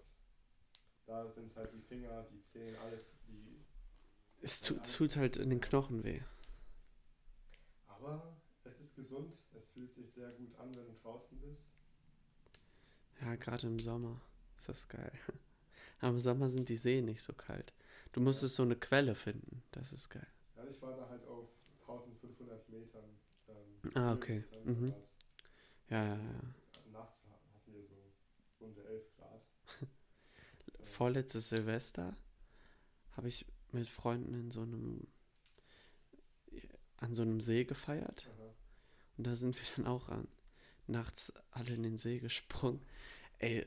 Da 1.08 1.26
sind 1.30 1.50
es 1.50 1.56
halt 1.56 1.72
die 1.72 1.80
Finger, 1.80 2.24
die 2.30 2.42
Zehen, 2.44 2.76
alles. 2.84 3.10
Die, 3.26 3.64
es 4.42 4.60
tu, 4.60 4.74
tut 4.74 5.16
halt 5.16 5.38
in 5.38 5.48
den 5.50 5.60
Knochen 5.60 6.04
weh. 6.04 6.20
aber 7.88 8.36
es 8.64 8.78
ist 8.78 8.94
gesund. 8.94 9.32
Es 9.54 9.68
fühlt 9.70 9.92
sich 9.94 10.12
sehr 10.12 10.30
gut 10.32 10.54
an, 10.58 10.68
wenn 10.76 10.86
du 10.86 10.94
draußen 11.02 11.36
bist. 11.40 11.66
Ja, 13.22 13.34
gerade 13.36 13.66
im 13.66 13.78
Sommer 13.80 14.20
ist 14.56 14.68
das 14.68 14.86
geil. 14.88 15.10
Aber 16.00 16.10
im 16.10 16.20
Sommer 16.20 16.48
sind 16.48 16.68
die 16.68 16.76
Seen 16.76 17.06
nicht 17.06 17.22
so 17.22 17.32
kalt. 17.32 17.72
Du 18.12 18.20
musstest 18.20 18.54
so 18.54 18.62
eine 18.62 18.76
Quelle 18.76 19.16
finden. 19.16 19.64
Das 19.72 19.92
ist 19.92 20.10
geil. 20.10 20.26
Ja, 20.56 20.64
ich 20.64 20.80
war 20.80 20.94
da 20.96 21.08
halt 21.08 21.26
auf 21.26 21.48
1500 21.80 22.68
Metern. 22.68 23.18
Ähm, 23.48 23.90
Ah, 23.96 24.12
okay. 24.12 24.44
Mhm. 24.64 24.94
Ja, 25.88 26.04
ja, 26.04 26.14
ja. 26.16 26.40
Nachts 26.92 27.24
hatten 27.26 27.72
wir 27.72 27.82
so 27.82 27.96
runde 28.60 28.84
11 28.86 29.02
Grad. 29.16 29.17
So, 29.17 29.17
Vorletztes 30.98 31.50
Silvester 31.50 32.16
habe 33.12 33.28
ich 33.28 33.46
mit 33.70 33.88
Freunden 33.88 34.34
in 34.34 34.50
so 34.50 34.62
einem 34.62 35.06
an 36.96 37.14
so 37.14 37.22
einem 37.22 37.40
See 37.40 37.62
gefeiert. 37.62 38.26
aha. 38.26 38.52
Und 39.16 39.24
da 39.28 39.36
sind 39.36 39.56
wir 39.56 39.64
dann 39.76 39.86
auch 39.86 40.08
an. 40.08 40.26
Nachts 40.88 41.32
alle 41.52 41.72
in 41.74 41.84
den 41.84 41.98
See 41.98 42.18
gesprungen. 42.18 42.80
Ey, 43.38 43.64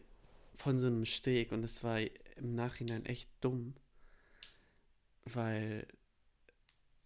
von 0.55 0.77
so 0.77 0.87
einem 0.87 1.05
Steg. 1.05 1.53
Und 1.53 1.63
es 1.63 1.85
war 1.85 2.01
im 2.01 2.53
Nachhinein 2.53 3.05
echt 3.05 3.29
dumm. 3.39 3.75
Weil, 5.23 5.87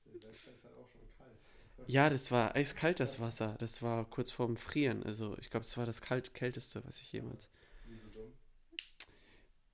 Silvester 0.05 0.53
ist 0.53 0.63
halt 0.63 0.75
auch 0.75 0.89
schon 0.89 1.01
kalt. 1.19 1.37
ja, 1.85 2.09
das 2.09 2.31
war 2.31 2.55
eiskalt, 2.55 2.99
das 2.99 3.19
Wasser. 3.19 3.57
Das 3.59 3.83
war 3.83 4.09
kurz 4.09 4.31
vorm 4.31 4.57
Frieren. 4.57 5.03
Also, 5.03 5.37
ich 5.37 5.51
glaube, 5.51 5.67
es 5.67 5.77
war 5.77 5.85
das 5.85 6.01
kalt, 6.01 6.33
kälteste, 6.33 6.83
was 6.83 6.99
ich 6.99 7.11
jemals. 7.11 7.47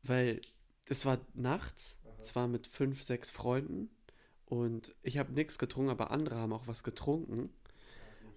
Weil 0.03 0.41
es 0.87 1.05
war 1.05 1.19
nachts. 1.33 1.99
Aha. 2.03 2.17
Es 2.19 2.35
war 2.35 2.47
mit 2.47 2.67
fünf, 2.67 3.03
sechs 3.03 3.29
Freunden. 3.29 3.89
Und 4.45 4.93
ich 5.01 5.17
habe 5.17 5.31
nichts 5.31 5.57
getrunken, 5.57 5.91
aber 5.91 6.11
andere 6.11 6.35
haben 6.35 6.51
auch 6.51 6.67
was 6.67 6.83
getrunken. 6.83 7.49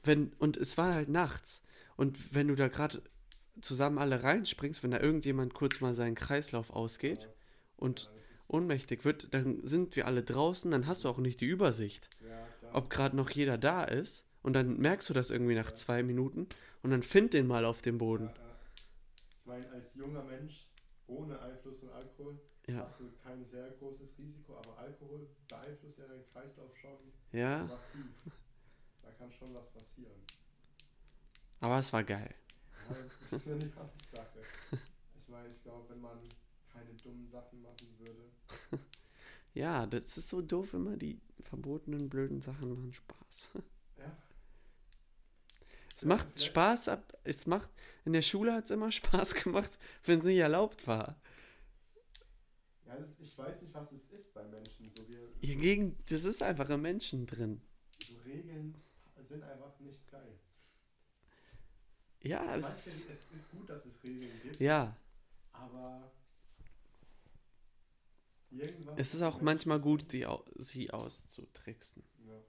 Wenn 0.05 0.33
und 0.39 0.57
es 0.57 0.79
war 0.79 0.95
halt 0.95 1.09
nachts 1.09 1.63
und 1.97 2.35
wenn 2.35 2.49
du 2.49 2.55
da 2.55 2.69
gerade 2.69 3.03
zusammen 3.61 3.99
alle 3.99 4.23
reinspringst, 4.23 4.83
wenn 4.83 4.91
da 4.91 5.01
irgendjemand 5.01 5.55
kurz 5.55 5.81
mal 5.81 5.95
seinen 5.95 6.15
Kreislauf 6.15 6.71
ausgeht 6.71 7.29
und 7.77 8.11
ohnmächtig 8.49 9.05
wird, 9.05 9.33
dann 9.33 9.67
sind 9.67 9.97
wir 9.97 10.07
alle 10.07 10.23
draußen, 10.23 10.71
dann 10.71 10.87
hast 10.87 11.05
du 11.05 11.09
auch 11.09 11.19
nicht 11.19 11.41
die 11.41 11.47
Übersicht, 11.47 12.11
ob 12.73 12.91
gerade 12.91 13.17
noch 13.17 13.31
jeder 13.31 13.59
da 13.59 13.85
ist 13.85 14.27
und 14.43 14.53
dann 14.53 14.79
merkst 14.79 15.09
du 15.09 15.15
das 15.15 15.31
irgendwie 15.31 15.55
nach 15.55 15.73
zwei 15.73 16.03
Minuten 16.03 16.47
und 16.83 16.91
dann 16.91 17.03
find 17.03 17.33
den 17.33 17.47
mal 17.47 17.65
auf 17.65 17.83
dem 17.83 17.99
Boden. 17.99 18.31
Ich 19.41 19.47
meine, 19.47 19.69
als 19.71 19.95
junger 19.95 20.23
Mensch 20.23 20.69
ohne 21.07 21.39
Einfluss 21.41 21.79
von 21.79 21.91
Alkohol 21.91 22.41
Ja, 22.67 22.79
hast 22.79 22.99
du 23.01 23.11
kein 23.23 23.45
sehr 23.45 23.71
großes 23.73 24.19
Risiko, 24.19 24.57
aber 24.57 24.79
Alkohol 24.79 25.29
beeinflusst 25.49 25.99
ja 25.99 26.07
deinen 26.07 26.27
Kreislauf 26.29 26.77
schon 26.77 26.99
ja, 27.33 27.65
massiv. 27.65 28.07
Da 29.03 29.11
kann 29.13 29.33
schon 29.33 29.55
was 29.55 29.71
passieren. 29.71 30.21
aber 31.61 31.79
es 31.79 31.93
war 31.93 32.05
geil. 32.05 32.35
Ja, 32.89 32.97
das 33.31 33.33
ist 33.33 33.47
die 33.47 34.17
Sache. 34.17 34.41
Ich 35.17 35.29
meine, 35.29 35.49
ich 35.49 35.63
glaube, 35.63 35.89
wenn 35.89 36.01
man 36.01 36.19
keine 36.73 36.93
dummen 37.03 37.29
Sachen 37.31 37.63
machen 37.63 37.99
würde, 37.99 38.31
Ja, 39.55 39.87
das 39.87 40.17
ist 40.17 40.29
so 40.29 40.43
doof, 40.43 40.75
immer 40.75 40.97
die 40.97 41.21
verbotenen 41.45 42.09
blöden 42.09 42.41
Sachen 42.41 42.71
machen 42.71 42.93
Spaß. 42.93 43.53
Es 46.05 46.09
macht 46.09 46.39
Spaß 46.39 46.89
ab, 46.89 47.19
es 47.25 47.47
macht, 47.47 47.71
in 48.05 48.13
der 48.13 48.21
Schule 48.21 48.53
hat 48.53 48.67
es 48.67 48.71
immer 48.71 48.93
Spaß 49.01 49.37
gemacht, 49.37 49.79
wenn 50.05 50.19
es 50.19 50.27
nicht 50.27 50.37
erlaubt 50.37 50.87
war. 50.87 51.17
ja 52.87 52.95
das, 52.99 53.19
ich 53.19 53.39
weiß 53.39 53.63
nicht, 53.63 53.73
was 53.73 53.91
es 53.91 54.11
ist 54.11 54.35
bei 54.35 54.45
Menschen. 54.45 54.93
So, 54.95 55.09
wir, 55.09 55.27
Hiergegen, 55.41 55.97
das 56.11 56.25
ist 56.27 56.43
einfach 56.43 56.69
im 56.69 56.83
Menschen 56.83 57.25
drin. 57.25 57.63
so 58.07 58.17
Regeln 58.19 58.75
sind 59.23 59.43
einfach 59.45 59.81
nicht 59.81 60.07
geil. 60.11 60.39
Ja, 62.21 62.55
Ich 62.55 62.63
weiß 62.63 62.87
ja, 62.87 62.93
es 63.15 63.41
ist 63.41 63.51
gut, 63.51 63.71
dass 63.71 63.87
es 63.87 64.05
Regeln 64.05 64.31
gibt, 64.43 64.61
ja, 64.61 64.95
aber 65.53 66.13
irgendwas. 68.51 68.99
es 68.99 69.15
ist 69.15 69.23
auch 69.23 69.41
manchmal 69.41 69.81
gut, 69.81 70.11
sie, 70.11 70.27
au 70.27 70.45
sie 70.57 70.91
auszutricksen. 70.91 72.05
Ja. 72.27 72.43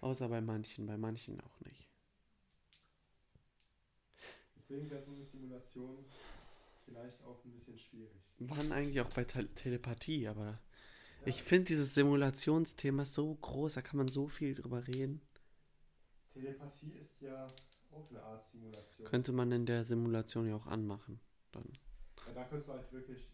Außer 0.00 0.28
bei 0.28 0.40
manchen, 0.40 0.86
bei 0.86 0.96
manchen 0.96 1.40
auch 1.40 1.60
nicht. 1.60 1.88
Deswegen 4.68 4.90
wäre 4.90 5.00
so 5.00 5.12
eine 5.12 5.24
Simulation 5.24 6.04
vielleicht 6.84 7.22
auch 7.22 7.44
ein 7.44 7.52
bisschen 7.52 7.78
schwierig. 7.78 8.10
Waren 8.38 8.72
eigentlich 8.72 9.00
auch 9.00 9.10
bei 9.10 9.22
Te 9.24 9.46
Telepathie, 9.54 10.26
aber 10.26 10.44
Ja, 11.20 11.26
ich 11.26 11.42
finde 11.42 11.66
dieses 11.66 11.94
Simulationsthema 11.94 13.04
so 13.04 13.32
groß, 13.34 13.74
da 13.74 13.82
kann 13.82 13.98
man 13.98 14.08
so 14.08 14.26
viel 14.28 14.56
drüber 14.56 14.86
reden. 14.88 15.20
Telepathie 16.32 16.92
ist 16.98 17.20
ja 17.20 17.46
auch 17.92 18.10
eine 18.10 18.22
Art 18.22 18.44
Simulation. 18.44 19.06
Könnte 19.06 19.32
man 19.32 19.52
in 19.52 19.66
der 19.66 19.84
Simulation 19.84 20.48
ja 20.48 20.56
auch 20.56 20.66
anmachen. 20.66 21.20
Dann. 21.52 21.70
Ja, 22.26 22.32
da 22.34 22.44
könntest 22.44 22.68
du 22.68 22.72
halt 22.72 22.92
wirklich. 22.92 23.30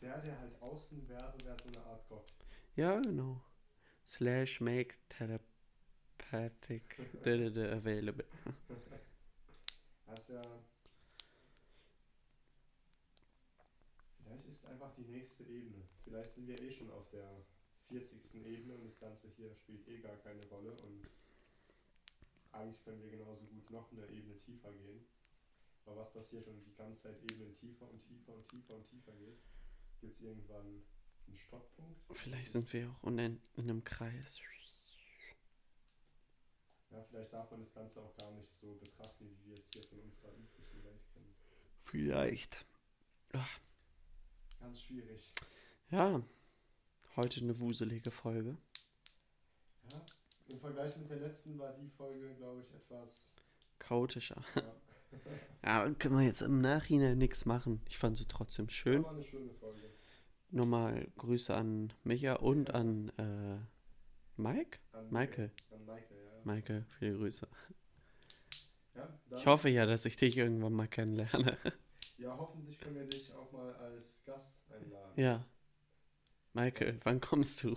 Der, 0.00 0.18
der 0.18 0.38
halt 0.40 0.60
außen 0.60 1.08
wäre, 1.08 1.32
wäre 1.42 1.56
so 1.62 1.68
eine 1.68 1.86
Art 1.86 2.08
Gott. 2.08 2.32
Ja, 2.74 3.00
genau. 3.00 3.40
Slash 4.04 4.60
make 4.60 4.96
telepathic 5.08 6.98
available. 7.24 8.24
Das 10.06 10.20
ist 10.20 10.28
ja. 10.28 10.42
Vielleicht 14.22 14.46
ist 14.46 14.58
es 14.58 14.66
einfach 14.66 14.94
die 14.94 15.04
nächste 15.04 15.44
Ebene. 15.44 15.82
Vielleicht 16.04 16.34
sind 16.34 16.48
wir 16.48 16.60
eh 16.60 16.72
schon 16.72 16.90
auf 16.90 17.08
der 17.10 17.44
40. 17.88 18.34
Ebene 18.44 18.74
und 18.74 18.86
das 18.86 18.98
Ganze 18.98 19.28
hier 19.36 19.54
spielt 19.54 19.86
eh 19.88 19.98
gar 19.98 20.16
keine 20.16 20.44
Rolle 20.48 20.72
und 20.82 21.06
eigentlich 22.52 22.82
können 22.84 23.02
wir 23.02 23.10
genauso 23.10 23.44
gut 23.44 23.70
noch 23.70 23.92
eine 23.92 24.08
Ebene 24.08 24.38
tiefer 24.40 24.72
gehen. 24.72 25.04
Aber 25.84 25.98
was 25.98 26.12
passiert, 26.12 26.46
wenn 26.46 26.58
du 26.58 26.64
die 26.64 26.74
ganze 26.74 27.02
Zeit 27.02 27.22
Ebenen 27.30 27.54
tiefer 27.54 27.88
und 27.88 28.02
tiefer 28.02 28.34
und 28.34 28.48
tiefer 28.48 28.74
und 28.74 28.86
tiefer 28.86 29.12
gehst? 29.12 29.44
Gibt 30.00 30.16
es 30.16 30.22
irgendwann 30.22 30.84
einen 31.26 31.38
Stopppunkt? 31.38 32.00
Vielleicht 32.12 32.50
sind 32.50 32.72
wir 32.72 32.90
auch 32.90 33.06
in 33.06 33.40
einem 33.56 33.84
Kreis. 33.84 34.40
Ja, 36.96 37.04
vielleicht 37.10 37.32
darf 37.34 37.50
man 37.50 37.60
das 37.60 37.74
Ganze 37.74 38.00
auch 38.00 38.16
gar 38.16 38.30
nicht 38.30 38.50
so 38.58 38.74
betrachten, 38.74 39.28
wie 39.28 39.50
wir 39.50 39.58
es 39.58 39.68
hier 39.74 39.82
von 39.82 39.98
unserer 40.00 40.32
üblichen 40.32 40.82
Welt 40.82 41.02
kennen. 41.12 41.34
Vielleicht. 41.84 42.64
Ganz 44.60 44.80
schwierig. 44.80 45.34
Ja, 45.90 46.22
heute 47.16 47.40
eine 47.42 47.60
wuselige 47.60 48.10
Folge. 48.10 48.56
Ja, 49.90 50.06
im 50.48 50.58
Vergleich 50.58 50.96
mit 50.96 51.10
der 51.10 51.18
letzten 51.18 51.58
war 51.58 51.74
die 51.74 51.90
Folge, 51.90 52.34
glaube 52.36 52.62
ich, 52.62 52.72
etwas. 52.72 53.30
Chaotischer. 53.78 54.42
Ja, 54.54 54.74
Ja, 55.66 55.90
können 55.98 56.16
wir 56.16 56.24
jetzt 56.24 56.40
im 56.40 56.62
Nachhinein 56.62 57.18
nichts 57.18 57.44
machen. 57.44 57.82
Ich 57.90 57.98
fand 57.98 58.16
sie 58.16 58.26
trotzdem 58.26 58.70
schön. 58.70 59.04
war 59.04 59.10
eine 59.10 59.22
schöne 59.22 59.52
Folge. 59.52 59.82
Nochmal 60.50 61.08
Grüße 61.18 61.54
an 61.54 61.92
Micha 62.04 62.36
und 62.36 62.72
an 62.72 63.10
äh, 63.18 63.58
Mike? 64.40 64.78
An 64.92 65.10
Michael. 65.10 65.50
An 65.70 65.84
Michael, 65.84 66.24
ja. 66.24 66.35
Michael, 66.46 66.84
viele 66.98 67.16
Grüße. 67.16 67.48
ja, 68.94 69.08
Ich 69.36 69.46
hoffe 69.46 69.68
ja, 69.68 69.84
dass 69.84 70.04
ich 70.04 70.16
dich 70.16 70.36
irgendwann 70.36 70.72
mal 70.72 70.86
kennenlerne. 70.88 71.58
Ja, 72.18 72.34
hoffentlich 72.38 72.78
können 72.78 72.94
wir 72.94 73.04
dich 73.04 73.32
auch 73.34 73.50
mal 73.52 73.74
als 73.74 74.22
Gast 74.24 74.56
einladen. 74.70 75.12
Ja. 75.20 75.44
Michael, 76.54 77.00
wann 77.04 77.20
kommst 77.20 77.62
du? 77.64 77.76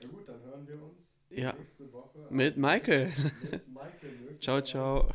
Ja 0.00 0.08
gut, 0.08 0.26
dann 0.28 0.40
hören 0.42 0.66
wir 0.66 0.82
uns 0.82 1.12
Ja. 1.30 1.52
nächste 1.54 1.92
Woche 1.92 2.26
Mit 2.30 2.56
Michael. 2.56 3.12
mit 3.42 3.68
Michael. 3.68 4.38
Ciao, 4.40 4.62
ciao. 4.62 5.12